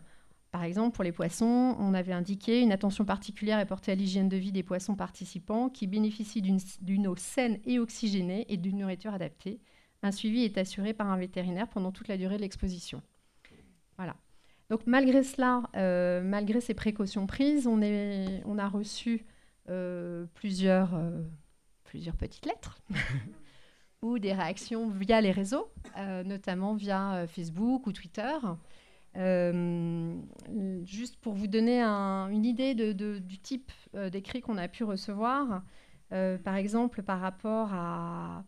par 0.53 0.65
exemple, 0.65 0.95
pour 0.95 1.03
les 1.03 1.13
poissons, 1.13 1.75
on 1.79 1.95
avait 1.95 2.13
indiqué 2.13 2.61
une 2.61 2.73
attention 2.73 3.07
particulière 3.07 3.59
est 3.59 3.67
portée 3.67 3.91
à 3.91 3.95
l'hygiène 3.95 4.29
de 4.29 4.37
vie 4.37 4.53
des 4.53 4.63
poissons 4.63 4.95
participants 4.95 5.71
qui 5.71 5.87
bénéficient 5.87 6.43
d'une 6.43 7.07
eau 7.07 7.17
saine 7.17 7.59
et 7.65 7.79
oxygénée 7.79 8.45
et 8.51 8.59
d'une 8.59 8.77
nourriture 8.77 9.15
adaptée. 9.15 9.61
Un 10.03 10.13
suivi 10.13 10.45
est 10.45 10.59
assuré 10.59 10.93
par 10.93 11.11
un 11.11 11.17
vétérinaire 11.17 11.69
pendant 11.69 11.91
toute 11.91 12.09
la 12.09 12.19
durée 12.19 12.37
de 12.37 12.43
l'exposition. 12.43 13.01
Voilà. 13.97 14.15
Donc 14.69 14.83
malgré 14.87 15.23
cela, 15.23 15.63
euh, 15.75 16.23
malgré 16.23 16.61
ces 16.61 16.75
précautions 16.75 17.27
prises, 17.27 17.67
on, 17.67 17.81
est, 17.81 18.43
on 18.45 18.59
a 18.59 18.69
reçu 18.69 19.25
euh, 19.71 20.27
plusieurs, 20.35 20.95
euh, 20.95 21.23
plusieurs 21.85 22.17
petites 22.17 22.45
lettres 22.45 22.83
ou 24.03 24.19
des 24.19 24.35
réactions 24.35 24.91
via 24.91 25.23
les 25.23 25.31
réseaux, 25.31 25.73
notamment 26.27 26.75
via 26.75 27.27
Facebook 27.27 27.87
ou 27.87 27.93
Twitter. 27.93 28.37
Euh, 29.17 30.15
juste 30.85 31.17
pour 31.17 31.35
vous 31.35 31.47
donner 31.47 31.83
une 31.83 32.45
idée 32.45 32.75
du 32.75 33.39
type 33.39 33.71
euh, 33.95 34.09
d'écrit 34.09 34.41
qu'on 34.41 34.57
a 34.57 34.69
pu 34.69 34.85
recevoir, 34.85 35.63
euh, 36.13 36.39
par 36.39 36.57
exemple 36.57 37.03
par 37.03 37.21
rapport 37.21 37.73
à, 37.73 38.45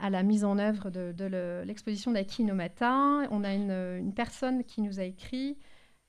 la 0.00 0.22
mise 0.22 0.44
en 0.44 0.58
œuvre 0.58 0.90
de, 0.90 1.62
l'exposition 1.64 2.12
d'Aki 2.12 2.44
Nomata, 2.44 3.26
on 3.30 3.44
a 3.44 3.54
une, 3.54 4.12
personne 4.14 4.64
qui 4.64 4.80
nous 4.80 5.00
a 5.00 5.04
écrit 5.04 5.58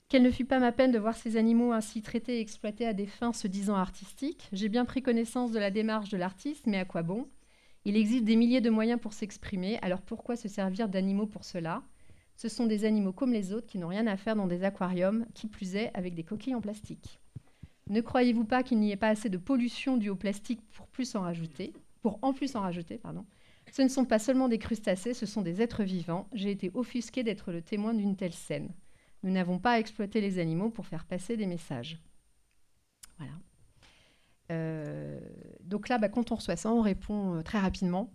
Quelle 0.08 0.22
ne 0.22 0.30
fut 0.30 0.44
pas 0.44 0.60
ma 0.60 0.72
peine 0.72 0.92
de 0.92 0.98
voir 0.98 1.16
ces 1.16 1.36
animaux 1.36 1.72
ainsi 1.72 2.00
traités 2.00 2.38
et 2.38 2.40
exploités 2.40 2.86
à 2.86 2.94
des 2.94 3.06
fins 3.06 3.32
se 3.32 3.48
disant 3.48 3.74
artistiques. 3.74 4.48
J'ai 4.52 4.68
bien 4.68 4.84
pris 4.84 5.02
connaissance 5.02 5.52
de 5.52 5.58
la 5.58 5.70
démarche 5.70 6.08
de 6.10 6.16
l'artiste, 6.16 6.66
mais 6.66 6.78
à 6.78 6.84
quoi 6.84 7.02
bon? 7.02 7.28
Il 7.84 7.96
existe 7.96 8.24
des 8.24 8.36
milliers 8.36 8.60
de 8.60 8.70
moyens 8.70 9.00
pour 9.00 9.12
s'exprimer, 9.12 9.78
alors 9.82 10.02
pourquoi 10.02 10.36
se 10.36 10.48
servir 10.48 10.88
d'animaux 10.88 11.26
pour 11.26 11.44
cela? 11.44 11.82
Ce 12.40 12.48
sont 12.48 12.64
des 12.64 12.86
animaux 12.86 13.12
comme 13.12 13.34
les 13.34 13.52
autres 13.52 13.66
qui 13.66 13.76
n'ont 13.76 13.88
rien 13.88 14.06
à 14.06 14.16
faire 14.16 14.34
dans 14.34 14.46
des 14.46 14.64
aquariums, 14.64 15.26
qui 15.34 15.46
plus 15.46 15.76
est 15.76 15.90
avec 15.92 16.14
des 16.14 16.24
coquilles 16.24 16.54
en 16.54 16.62
plastique. 16.62 17.20
Ne 17.90 18.00
croyez-vous 18.00 18.46
pas 18.46 18.62
qu'il 18.62 18.80
n'y 18.80 18.92
ait 18.92 18.96
pas 18.96 19.10
assez 19.10 19.28
de 19.28 19.36
pollution 19.36 19.98
due 19.98 20.08
au 20.08 20.16
plastique 20.16 20.62
pour 20.72 20.86
plus 20.86 21.14
en 21.16 21.20
rajouter 21.20 21.74
Pour 22.00 22.18
en 22.22 22.32
plus 22.32 22.56
en 22.56 22.62
rajouter, 22.62 22.96
pardon? 22.96 23.26
Ce 23.70 23.82
ne 23.82 23.88
sont 23.88 24.06
pas 24.06 24.18
seulement 24.18 24.48
des 24.48 24.56
crustacés, 24.56 25.12
ce 25.12 25.26
sont 25.26 25.42
des 25.42 25.60
êtres 25.60 25.82
vivants. 25.82 26.28
J'ai 26.32 26.50
été 26.50 26.70
offusquée 26.72 27.24
d'être 27.24 27.52
le 27.52 27.60
témoin 27.60 27.92
d'une 27.92 28.16
telle 28.16 28.32
scène. 28.32 28.70
Nous 29.22 29.30
n'avons 29.30 29.58
pas 29.58 29.72
à 29.72 29.78
exploiter 29.78 30.22
les 30.22 30.38
animaux 30.38 30.70
pour 30.70 30.86
faire 30.86 31.04
passer 31.04 31.36
des 31.36 31.46
messages. 31.46 31.98
Voilà. 33.18 33.34
Euh, 34.50 35.20
donc 35.60 35.90
là, 35.90 35.98
bah, 35.98 36.08
quand 36.08 36.32
on 36.32 36.36
reçoit 36.36 36.56
ça, 36.56 36.72
on 36.72 36.80
répond 36.80 37.34
euh, 37.34 37.42
très 37.42 37.58
rapidement. 37.58 38.10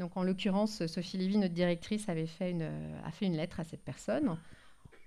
Donc 0.00 0.16
en 0.16 0.24
l'occurrence, 0.24 0.86
Sophie 0.86 1.18
Lévy, 1.18 1.38
notre 1.38 1.54
directrice, 1.54 2.08
avait 2.08 2.26
fait 2.26 2.50
une, 2.50 2.62
euh, 2.62 3.00
a 3.04 3.12
fait 3.12 3.26
une 3.26 3.36
lettre 3.36 3.60
à 3.60 3.64
cette 3.64 3.84
personne 3.84 4.36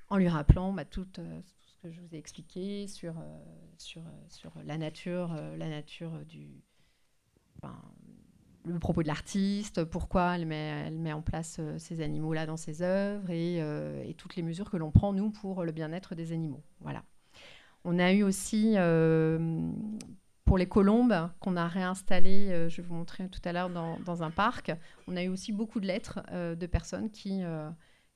en 0.10 0.18
lui 0.18 0.30
rappelant 0.30 0.72
bah, 0.72 0.86
tout, 0.86 1.06
ce 1.16 1.76
que 1.82 1.92
je 1.92 2.00
vous 2.00 2.16
ai 2.16 2.18
expliqué 2.18 2.88
sur, 2.88 3.16
sur, 3.78 4.04
sur 4.30 4.52
la 4.64 4.78
nature, 4.78 5.36
la 5.58 5.68
nature 5.68 6.12
du, 6.26 6.64
le 8.66 8.80
propos 8.80 9.04
de 9.04 9.08
l'artiste, 9.08 9.84
pourquoi 9.84 10.36
elle 10.36 10.46
met, 10.46 10.86
elle 10.88 10.98
met 10.98 11.14
en 11.14 11.22
place 11.22 11.58
euh, 11.60 11.78
ces 11.78 12.02
animaux-là 12.02 12.46
dans 12.46 12.58
ses 12.58 12.82
œuvres 12.82 13.28
euh, 13.30 14.04
et, 14.04 14.14
toutes 14.14 14.36
les 14.36 14.44
mesures 14.44 14.70
que 14.70 14.78
l'on 14.78 14.92
prend, 14.92 15.14
nous, 15.14 15.32
pour 15.32 15.64
le 15.64 15.72
bien-être 15.72 16.16
des 16.16 16.32
animaux. 16.32 16.64
Voilà. 16.80 17.04
On 17.84 18.00
a 18.00 18.14
eu 18.14 18.24
aussi, 18.24 18.74
euh, 18.78 19.70
pour 20.46 20.58
les 20.58 20.68
colombes, 20.68 21.30
qu'on 21.40 21.56
a 21.56 21.68
réinstallées, 21.68 22.70
je 22.70 22.82
vais 22.82 22.88
vous 22.88 22.96
montrer 22.96 23.28
tout 23.30 23.42
à 23.46 23.54
l'heure, 23.54 23.70
dans, 23.70 24.24
un 24.24 24.32
parc, 24.32 24.72
on 25.08 25.16
a 25.16 25.24
eu 25.24 25.30
aussi 25.30 25.52
beaucoup 25.52 25.80
de 25.80 25.88
lettres 25.88 26.22
de 26.32 26.66
personnes 26.66 27.10
qui, 27.10 27.42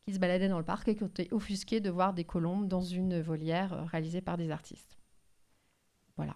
qui 0.06 0.14
se 0.14 0.20
baladaient 0.20 0.50
dans 0.50 0.60
le 0.60 0.66
parc 0.66 0.88
et 0.90 0.96
qui 0.96 1.04
ont 1.04 1.08
été 1.08 1.30
offusquées 1.32 1.80
de 1.80 1.90
voir 1.90 2.14
des 2.14 2.26
colombes 2.26 2.68
dans 2.68 2.82
une 2.82 3.22
volière 3.22 3.88
réalisée 3.88 4.22
par 4.22 4.38
des 4.38 4.52
artistes. 4.52 4.98
Voilà. 6.18 6.36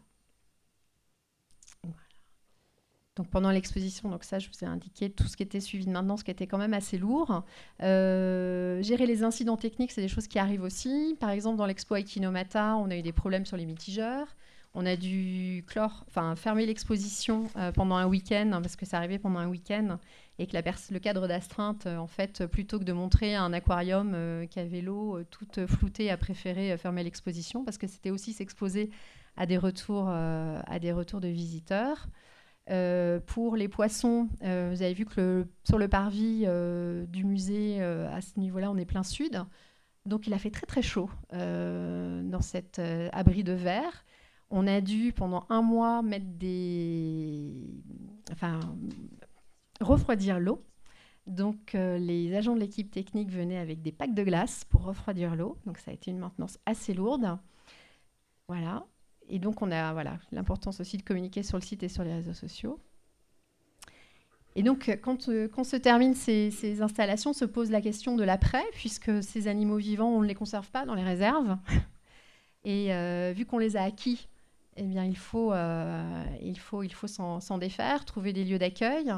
Donc 3.18 3.30
pendant 3.30 3.52
l'exposition, 3.52 4.10
donc 4.10 4.24
ça 4.24 4.40
je 4.40 4.48
vous 4.48 4.64
ai 4.64 4.68
indiqué 4.68 5.10
tout 5.10 5.28
ce 5.28 5.36
qui 5.36 5.44
était 5.44 5.60
suivi 5.60 5.86
de 5.86 5.92
maintenance, 5.92 6.24
qui 6.24 6.32
était 6.32 6.48
quand 6.48 6.58
même 6.58 6.74
assez 6.74 6.98
lourd. 6.98 7.44
Euh, 7.82 8.82
gérer 8.82 9.06
les 9.06 9.24
incidents 9.24 9.58
techniques, 9.58 9.92
c'est 9.92 10.02
des 10.02 10.08
choses 10.08 10.28
qui 10.28 10.40
arrivent 10.40 10.64
aussi. 10.64 11.18
Par 11.20 11.30
exemple, 11.30 11.58
dans 11.58 11.66
l'expo 11.66 11.96
Equinomata, 11.98 12.78
on 12.78 12.90
a 12.90 12.96
eu 12.96 13.02
des 13.02 13.12
problèmes 13.12 13.46
sur 13.46 13.58
les 13.58 13.66
mitigeurs. 13.66 14.28
On 14.74 14.86
a 14.86 14.96
dû 14.96 15.66
clore, 15.68 16.06
fermer 16.36 16.66
l'exposition 16.66 17.50
euh, 17.58 17.72
pendant 17.72 17.96
un 17.96 18.08
week-end, 18.08 18.50
parce 18.62 18.76
que 18.76 18.86
ça 18.86 18.98
arrivait 18.98 19.20
pendant 19.20 19.40
un 19.40 19.48
week-end, 19.48 19.98
et 20.40 20.48
que 20.48 20.56
le 20.56 21.00
cadre 21.00 21.28
d'astreinte, 21.28 21.88
euh, 21.88 21.98
en 21.98 22.08
fait, 22.08 22.46
plutôt 22.48 22.80
que 22.80 22.86
de 22.86 22.94
montrer 22.94 23.36
un 23.36 23.52
aquarium 23.52 24.16
qui 24.50 24.60
avait 24.60 24.82
l'eau 24.82 25.22
toute 25.30 25.66
floutée, 25.66 26.10
a 26.10 26.18
préféré 26.18 26.78
fermer 26.78 27.04
l'exposition, 27.04 27.66
parce 27.66 27.78
que 27.78 27.88
c'était 27.88 28.12
aussi 28.12 28.34
s'exposer 28.34 28.90
à 29.38 29.46
des 29.46 29.58
retours, 29.58 30.10
à 30.10 30.80
des 30.80 30.92
retours 30.92 31.22
de 31.22 31.28
visiteurs. 31.28 32.08
Euh, 32.70 33.20
pour 33.20 33.56
les 33.56 33.68
poissons, 33.68 34.30
euh, 34.44 34.70
vous 34.72 34.82
avez 34.82 34.94
vu 34.94 35.06
que 35.06 35.48
sur 35.64 35.78
le 35.78 35.88
parvis 35.88 36.44
euh, 36.46 37.06
du 37.08 37.26
musée, 37.26 37.82
à 37.82 38.22
ce 38.22 38.40
niveau-là, 38.40 38.72
on 38.72 38.78
est 38.78 38.86
plein 38.86 39.04
sud. 39.04 39.44
Donc 40.06 40.26
il 40.26 40.34
a 40.34 40.40
fait 40.40 40.50
très 40.50 40.66
très 40.66 40.82
chaud 40.82 41.10
dans 41.32 42.42
cet 42.42 42.80
abri 43.12 43.44
de 43.44 43.54
verre. 43.54 44.04
On 44.52 44.68
a 44.68 44.82
dû 44.82 45.14
pendant 45.14 45.46
un 45.50 45.62
mois 45.62 46.02
mettre 46.02 46.28
des... 46.28 47.84
Enfin, 48.32 48.60
refroidir 49.80 50.40
l'eau. 50.40 50.64
Donc 51.26 51.74
les 51.74 52.36
agents 52.36 52.56
de 52.56 52.60
l'équipe 52.60 52.92
technique 52.92 53.32
venaient 53.32 53.58
avec 53.58 53.82
des 53.82 53.92
packs 53.92 54.14
de 54.14 54.24
glace 54.24 54.66
pour 54.66 54.84
refroidir 54.84 55.36
l'eau. 55.36 55.58
Donc 55.66 55.78
ça 55.78 55.92
a 55.92 55.94
été 55.94 56.12
une 56.12 56.20
maintenance 56.20 56.60
assez 56.66 56.94
lourde. 56.94 57.38
Voilà 58.48 58.86
et 59.32 59.40
donc, 59.40 59.62
on 59.62 59.72
a 59.72 59.94
voilà, 59.94 60.20
l'importance 60.32 60.82
aussi 60.82 60.98
de 60.98 61.04
communiquer 61.04 61.42
sur 61.42 61.58
le 61.58 61.64
site 61.64 61.84
et 61.84 61.88
sur 61.88 62.04
les 62.04 62.14
réseaux 62.14 62.34
sociaux. 62.34 62.80
Et 64.56 64.62
donc, 64.62 64.90
quand, 65.02 65.30
euh, 65.30 65.48
quand 65.48 65.64
se 65.64 65.78
terminent 65.78 66.14
ces, 66.14 66.82
installations, 66.82 67.32
se 67.32 67.46
pose 67.46 67.72
la 67.72 67.80
question 67.80 68.18
de 68.18 68.26
l'après, 68.26 68.64
puisque 68.74 69.24
ces 69.24 69.48
animaux 69.48 69.78
vivants, 69.78 70.10
on 70.10 70.22
ne 70.22 70.28
les 70.28 70.36
conserve 70.36 70.70
pas 70.70 70.86
dans 70.86 70.96
les 70.96 71.04
réserves. 71.04 71.58
Et 72.66 72.94
euh, 72.94 73.32
vu 73.34 73.46
qu'on 73.46 73.58
les 73.58 73.78
a 73.78 73.84
acquis, 73.84 74.28
eh 74.78 74.84
bien, 74.84 75.04
il 75.04 75.18
faut, 75.18 75.52
euh, 75.54 76.24
il 76.42 76.58
faut, 76.58 76.84
il 76.84 76.94
faut 76.94 77.08
s'en 77.08 77.58
défaire, 77.58 78.06
trouver 78.06 78.34
des 78.34 78.46
lieux 78.46 78.60
d'accueil. 78.60 79.14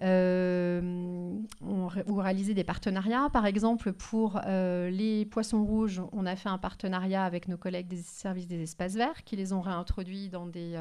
Euh, 0.00 1.38
ou 1.60 2.16
réaliser 2.16 2.54
des 2.54 2.64
partenariats. 2.64 3.28
Par 3.32 3.46
exemple, 3.46 3.92
pour 3.92 4.40
euh, 4.46 4.90
les 4.90 5.26
poissons 5.26 5.64
rouges, 5.64 6.02
on 6.10 6.26
a 6.26 6.34
fait 6.34 6.48
un 6.48 6.58
partenariat 6.58 7.24
avec 7.24 7.46
nos 7.46 7.56
collègues 7.56 7.86
des 7.86 8.02
services 8.02 8.48
des 8.48 8.62
espaces 8.62 8.94
verts 8.94 9.22
qui 9.22 9.36
les 9.36 9.52
ont 9.52 9.60
réintroduits 9.60 10.28
dans 10.28 10.46
des, 10.46 10.76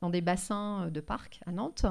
dans 0.00 0.10
des 0.10 0.20
bassins 0.20 0.90
de 0.90 1.00
parcs 1.00 1.40
à 1.44 1.50
Nantes. 1.50 1.86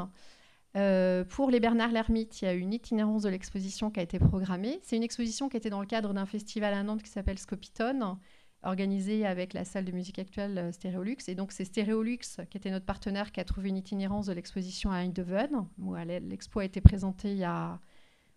pour 1.29 1.49
les 1.49 1.59
Bernard 1.59 1.91
Lermite, 1.91 2.41
il 2.41 2.45
y 2.45 2.47
a 2.47 2.53
une 2.53 2.73
itinérance 2.73 3.23
de 3.23 3.29
l'exposition 3.29 3.91
qui 3.91 3.99
a 3.99 4.03
été 4.03 4.17
programmée. 4.17 4.79
C'est 4.83 4.95
une 4.95 5.03
exposition 5.03 5.49
qui 5.49 5.57
était 5.57 5.71
dans 5.71 5.81
le 5.81 5.87
cadre 5.87 6.13
d'un 6.13 6.27
festival 6.27 6.73
à 6.73 6.83
Nantes 6.83 7.03
qui 7.03 7.09
s'appelle 7.09 7.39
Scopitone, 7.39 8.17
organisé 8.63 9.25
avec 9.25 9.53
la 9.53 9.63
salle 9.63 9.85
de 9.85 9.91
musique 9.91 10.19
actuelle 10.19 10.57
euh, 10.57 10.71
Stéréolux. 10.71 11.17
Et 11.27 11.35
donc, 11.35 11.51
c'est 11.51 11.65
Stéréolux, 11.65 12.19
qui 12.49 12.57
était 12.57 12.71
notre 12.71 12.85
partenaire, 12.85 13.31
qui 13.31 13.39
a 13.39 13.45
trouvé 13.45 13.69
une 13.69 13.77
itinérance 13.77 14.25
de 14.25 14.33
l'exposition 14.33 14.91
à 14.91 14.97
Eindhoven, 14.97 15.65
où 15.79 15.95
l'expo 15.95 16.59
a 16.59 16.65
été 16.65 16.81
présentée 16.81 17.45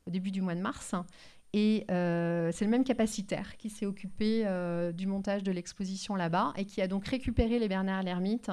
au 0.07 0.11
début 0.11 0.31
du 0.31 0.41
mois 0.41 0.55
de 0.55 0.61
mars. 0.61 0.95
Et 1.53 1.85
euh, 1.91 2.51
c'est 2.53 2.65
le 2.65 2.71
même 2.71 2.85
capacitaire 2.85 3.57
qui 3.59 3.69
s'est 3.69 3.85
occupé 3.85 4.45
euh, 4.47 4.91
du 4.93 5.07
montage 5.07 5.43
de 5.43 5.53
l'exposition 5.53 6.15
là-bas 6.15 6.55
et 6.57 6.65
qui 6.65 6.81
a 6.81 6.89
donc 6.89 7.07
récupéré 7.07 7.59
les 7.59 7.69
Bernard 7.69 8.03
Lermite 8.03 8.51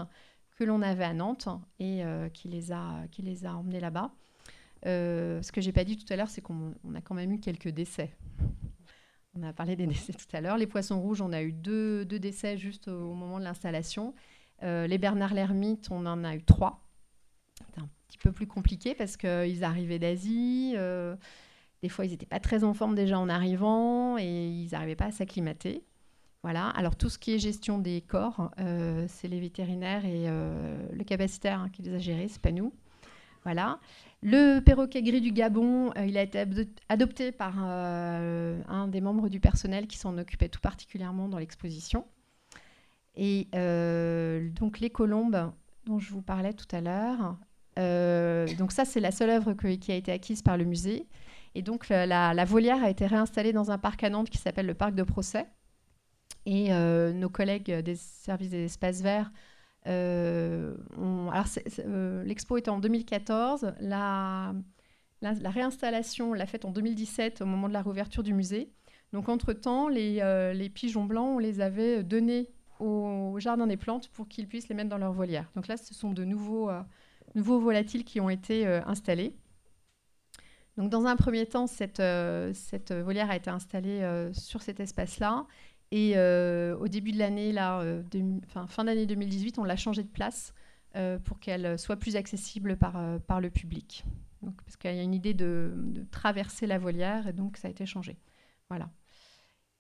que 0.58 0.66
l'on 0.66 0.82
avait 0.82 1.06
à 1.06 1.14
Nantes 1.14 1.48
et 1.80 2.04
qui, 2.34 2.50
les 2.50 2.74
a, 2.74 3.08
qui 3.10 3.22
les 3.22 3.46
a 3.46 3.56
emmenés 3.56 3.80
là-bas. 3.80 4.12
ce 4.84 5.52
que 5.54 5.62
j'ai 5.62 5.72
pas 5.72 5.86
dit 5.86 5.96
tout 5.96 6.12
à 6.12 6.18
l'heure, 6.18 6.30
c'est 6.30 6.42
qu'on 6.42 6.74
a 6.94 7.00
quand 7.02 7.16
même 7.16 7.32
eu 7.32 7.40
quelques 7.40 7.70
décès 7.70 8.14
on 9.40 9.44
a 9.44 9.54
parlé 9.54 9.76
des 9.76 9.88
décès 9.88 10.14
tout 10.14 10.26
à 10.34 10.42
l'heure. 10.42 10.58
Les 10.58 10.68
poissons 10.68 11.00
rouges, 11.00 11.22
on 11.22 11.32
a 11.32 11.42
eu 11.42 11.52
deux, 11.52 12.06
décès 12.06 12.58
juste 12.58 12.88
au 12.88 13.14
moment 13.14 13.40
de 13.40 13.44
l'installation. 13.44 14.14
Euh, 14.64 14.88
les 14.88 14.98
Bernard 14.98 15.34
Lermite, 15.34 15.90
on 15.92 16.06
en 16.06 16.24
a 16.24 16.36
eu 16.36 16.44
trois. 16.44 16.86
C'était 17.66 17.82
un 17.82 17.90
petit 18.08 18.18
peu 18.18 18.32
plus 18.32 18.48
compliqué 18.48 18.96
parce 18.96 19.18
qu'ils 19.18 19.64
arrivaient 19.64 20.00
d'Asie. 20.00 20.74
Euh, 20.76 21.16
des 21.82 21.90
fois, 21.90 22.06
ils 22.06 22.12
n'étaient 22.12 22.26
pas 22.26 22.40
très 22.40 22.64
en 22.64 22.74
forme 22.74 22.96
déjà 22.96 23.20
en 23.20 23.30
arrivant 23.30 24.18
et 24.18 24.48
ils 24.48 24.70
n'arrivaient 24.72 24.96
pas 24.96 25.06
à 25.06 25.12
s'acclimater. 25.12 25.84
Voilà. 26.44 26.70
Alors, 26.70 26.96
tout 26.96 27.10
ce 27.10 27.18
qui 27.18 27.34
est 27.34 27.40
gestion 27.40 27.80
des 27.80 28.02
corps, 28.02 28.52
euh, 28.60 29.06
c'est 29.08 29.28
les 29.28 29.40
vétérinaires 29.40 30.06
et 30.06 30.28
le 30.28 31.04
capacitaire 31.04 31.60
hein, 31.60 31.70
qui 31.70 31.82
les 31.82 31.94
a 31.94 32.00
gérés, 32.00 32.28
c'est 32.28 32.42
pas 32.42 32.52
nous. 32.52 32.74
Voilà. 33.50 33.80
Le 34.22 34.60
perroquet 34.60 35.02
gris 35.02 35.22
du 35.22 35.32
Gabon, 35.32 35.90
euh, 35.98 36.06
il 36.06 36.20
a 36.20 36.22
été 36.22 36.46
adopté 36.88 37.32
par 37.32 37.56
euh, 37.64 38.62
un 38.68 38.88
des 38.88 39.02
membres 39.02 39.28
du 39.28 39.40
personnel 39.40 39.88
qui 39.88 39.98
s'en 39.98 40.20
occupait 40.20 40.50
tout 40.50 40.60
particulièrement 40.60 41.28
dans 41.28 41.40
l'exposition. 41.40 42.06
Et 43.16 43.48
euh, 43.56 44.48
donc 44.52 44.80
les 44.80 44.92
colombes 44.92 45.52
dont 45.88 45.98
je 45.98 46.12
vous 46.12 46.22
parlais 46.22 46.54
tout 46.54 46.68
à 46.72 46.80
l'heure. 46.80 47.38
donc 48.60 48.72
ça, 48.72 48.86
c'est 48.86 49.00
la 49.00 49.10
seule 49.12 49.32
œuvre 49.32 49.54
qui 49.54 49.92
a 49.92 49.96
été 49.96 50.12
acquise 50.12 50.44
par 50.44 50.56
le 50.56 50.66
musée. 50.66 51.08
Et 51.56 51.64
donc 51.64 51.90
la, 51.90 52.06
la, 52.06 52.46
volière 52.46 52.84
a 52.84 52.92
été 52.92 53.08
réinstallée 53.08 53.52
dans 53.52 53.72
un 53.72 53.80
parc 53.80 54.04
à 54.04 54.12
Nantes 54.12 54.30
qui 54.30 54.38
s'appelle 54.38 54.68
le 54.68 54.76
parc 54.76 54.94
de 54.94 55.02
Procès. 55.02 55.48
Et 56.46 56.70
nos 56.70 57.30
collègues 57.30 57.72
des 57.72 57.96
services 57.96 58.52
des 58.52 58.66
espaces 58.66 59.02
verts 59.02 59.32
euh, 59.90 60.76
euh, 61.80 62.24
l'expo 62.24 62.58
était 62.58 62.70
en 62.70 62.80
2014. 62.80 63.74
La, 63.80 64.54
la, 65.22 65.50
réinstallation, 65.50 66.34
l'a 66.34 66.46
faite 66.46 66.66
en 66.66 66.72
2017 66.72 67.42
au 67.42 67.46
moment 67.46 67.68
de 67.68 67.74
la 67.74 67.82
réouverture 67.82 68.24
du 68.24 68.34
musée. 68.34 68.72
Donc, 69.14 69.30
entre-temps, 69.30 69.88
les, 69.88 70.20
euh, 70.22 70.54
les, 70.54 70.70
pigeons 70.70 71.06
blancs, 71.06 71.36
on 71.36 71.40
les 71.40 71.62
avait 71.62 72.04
donnés 72.04 72.50
au 72.80 73.36
Jardin 73.40 73.68
des 73.68 73.78
Plantes 73.78 74.10
pour 74.10 74.28
qu'ils 74.28 74.48
puissent 74.48 74.70
les 74.70 74.76
mettre 74.76 74.90
dans 74.90 74.98
leur 74.98 75.12
volière. 75.12 75.52
Donc 75.56 75.68
là, 75.68 75.76
ce 75.76 75.94
sont 75.94 76.14
de 76.14 76.24
nouveaux, 76.24 76.72
volatiles 77.36 78.06
qui 78.06 78.22
ont 78.22 78.30
été 78.30 78.66
installés. 78.66 79.36
Donc, 80.78 80.90
dans 80.90 81.06
un 81.06 81.18
premier 81.18 81.46
temps, 81.46 81.68
cette 81.68 82.02
volière 82.02 83.30
a 83.30 83.36
été 83.36 83.50
installée 83.50 84.30
sur 84.32 84.62
cet 84.62 84.80
espace-là. 84.80 85.46
Et 85.92 86.14
euh, 86.16 86.78
au 86.78 86.88
début 86.88 87.12
de 87.12 87.18
l'année, 87.18 87.52
là, 87.52 87.82
euh, 87.82 88.04
fin, 88.68 88.84
d'année 88.84 89.06
2018, 89.06 89.58
on 89.58 89.64
l'a 89.64 89.76
changé 89.76 90.04
de 90.04 90.10
place 90.10 90.54
euh, 90.96 91.18
pour 91.18 91.40
qu'elle 91.40 91.80
soit 91.80 91.98
plus 91.98 92.16
accessible 92.16 92.78
par, 92.78 93.02
par 93.22 93.42
le 93.42 93.50
public. 93.50 94.04
Donc, 94.44 94.62
parce 94.64 94.78
qu'il 94.78 94.96
y 94.96 95.00
a 95.00 95.04
une 95.04 95.16
idée 95.16 95.34
de, 95.34 95.74
traverser 96.12 96.68
la 96.68 96.78
volière 96.78 97.28
et 97.28 97.34
donc 97.34 97.58
ça 97.58 97.68
a 97.68 97.72
été 97.72 97.86
changé. 97.86 98.18
Voilà. 98.70 98.90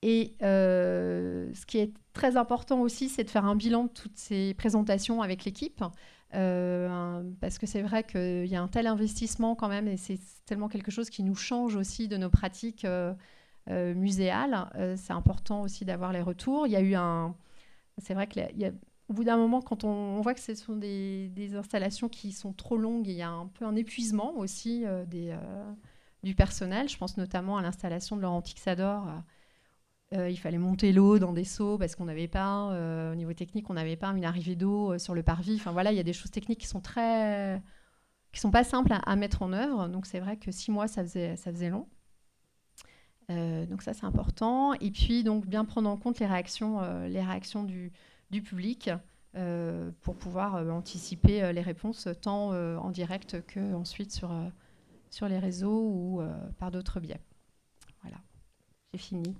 Et 0.01 0.35
ce 0.41 1.65
qui 1.67 1.77
est 1.77 1.93
très 2.13 2.37
important 2.37 2.81
aussi, 2.81 3.09
c'est 3.09 3.23
de 3.23 3.29
faire 3.29 3.45
un 3.45 3.55
bilan 3.55 3.83
de 3.83 3.89
toutes 3.89 4.17
ces 4.17 4.55
présentations 4.55 5.21
avec 5.21 5.45
l'équipe. 5.45 5.83
parce 6.31 7.59
que 7.59 7.67
c'est 7.67 7.83
vrai 7.83 8.03
qu'il 8.03 8.47
y 8.47 8.55
a 8.55 8.61
un 8.61 8.67
tel 8.67 8.87
investissement 8.87 9.55
quand 9.55 9.69
même, 9.69 9.87
et 9.87 9.97
c'est 9.97 10.19
tellement 10.45 10.69
quelque 10.69 10.89
chose 10.89 11.11
qui 11.11 11.21
nous 11.21 11.35
change 11.35 11.75
aussi 11.75 12.07
de 12.07 12.17
nos 12.17 12.31
pratiques 12.31 12.85
muséales. 13.69 14.95
c'est 14.97 15.13
important 15.13 15.61
aussi 15.61 15.85
d'avoir 15.85 16.11
les 16.11 16.21
retours. 16.21 16.67
Il 16.67 16.71
y 16.71 16.75
a 16.75 16.81
eu 16.81 16.95
un. 16.95 17.35
C'est 17.97 18.13
vrai 18.13 18.27
que 18.27 18.39
bout 19.13 19.23
d'un 19.23 19.37
moment, 19.37 19.61
quand 19.61 19.83
on, 19.83 20.21
voit 20.21 20.33
que 20.33 20.39
ce 20.39 20.55
sont 20.55 20.75
des, 20.75 21.55
installations 21.55 22.09
qui 22.09 22.31
sont 22.31 22.53
trop 22.53 22.77
longues, 22.77 23.07
il 23.07 23.13
y 23.13 23.21
a 23.21 23.29
un 23.29 23.47
peu 23.47 23.65
un 23.65 23.75
épuisement 23.75 24.37
aussi 24.37 24.85
euh, 24.85 25.05
des, 25.05 25.31
euh, 25.31 25.71
du 26.23 26.35
personnel. 26.35 26.89
Je 26.89 26.97
pense 26.97 27.17
notamment 27.17 27.57
à 27.57 27.61
l'installation 27.61 28.15
de 28.15 28.21
Laurent 28.21 28.41
Tixador. 28.41 29.07
Euh, 30.13 30.29
il 30.29 30.37
fallait 30.37 30.57
monter 30.57 30.91
l'eau 30.91 31.19
dans 31.19 31.33
des 31.33 31.43
seaux 31.43 31.77
parce 31.77 31.95
qu'on 31.95 32.05
n'avait 32.05 32.27
pas, 32.27 33.11
au 33.11 33.15
niveau 33.15 33.33
technique, 33.33 33.69
on 33.69 33.73
n'avait 33.73 33.95
pas 33.95 34.09
une 34.09 34.25
arrivée 34.25 34.55
d'eau 34.55 34.97
sur 34.97 35.13
le 35.15 35.23
parvis. 35.23 35.55
Enfin 35.55 35.71
voilà, 35.71 35.91
il 35.91 35.97
y 35.97 36.01
a 36.01 36.03
des 36.03 36.13
choses 36.13 36.31
techniques 36.31 36.59
qui 36.59 36.67
sont 36.67 36.81
très, 36.81 37.61
qui 38.31 38.39
sont 38.39 38.51
pas 38.51 38.63
simples 38.63 38.93
à, 38.93 39.15
mettre 39.15 39.41
en 39.41 39.53
œuvre. 39.53 39.87
Donc 39.87 40.05
c'est 40.05 40.19
vrai 40.19 40.37
que 40.37 40.51
six 40.51 40.71
mois, 40.71 40.87
ça 40.87 41.03
faisait, 41.03 41.35
ça 41.35 41.51
faisait 41.51 41.69
long. 41.69 41.87
Donc 43.29 43.81
ça 43.83 43.93
c'est 43.93 44.05
important. 44.05 44.73
Et 44.73 44.91
puis 44.91 45.23
donc 45.23 45.45
bien 45.45 45.63
prendre 45.65 45.89
en 45.89 45.97
compte 45.97 46.19
les 46.19 46.25
réactions, 46.25 46.81
les 47.07 47.21
réactions 47.21 47.63
du, 47.63 47.91
du 48.31 48.41
public 48.41 48.89
euh, 49.35 49.91
pour 50.01 50.15
pouvoir 50.15 50.55
euh, 50.55 50.71
anticiper 50.71 51.43
euh, 51.43 51.51
les 51.51 51.61
réponses 51.61 52.07
tant 52.19 52.49
en 52.49 52.89
direct 52.89 53.37
qu'ensuite 53.45 54.11
sur, 54.11 54.31
sur 55.11 55.27
les 55.27 55.37
réseaux 55.37 55.81
ou 55.81 56.21
par 56.57 56.71
d'autres 56.71 56.99
biais. 56.99 57.19
Voilà, 58.01 58.17
j'ai 58.93 58.99
fini. 58.99 59.35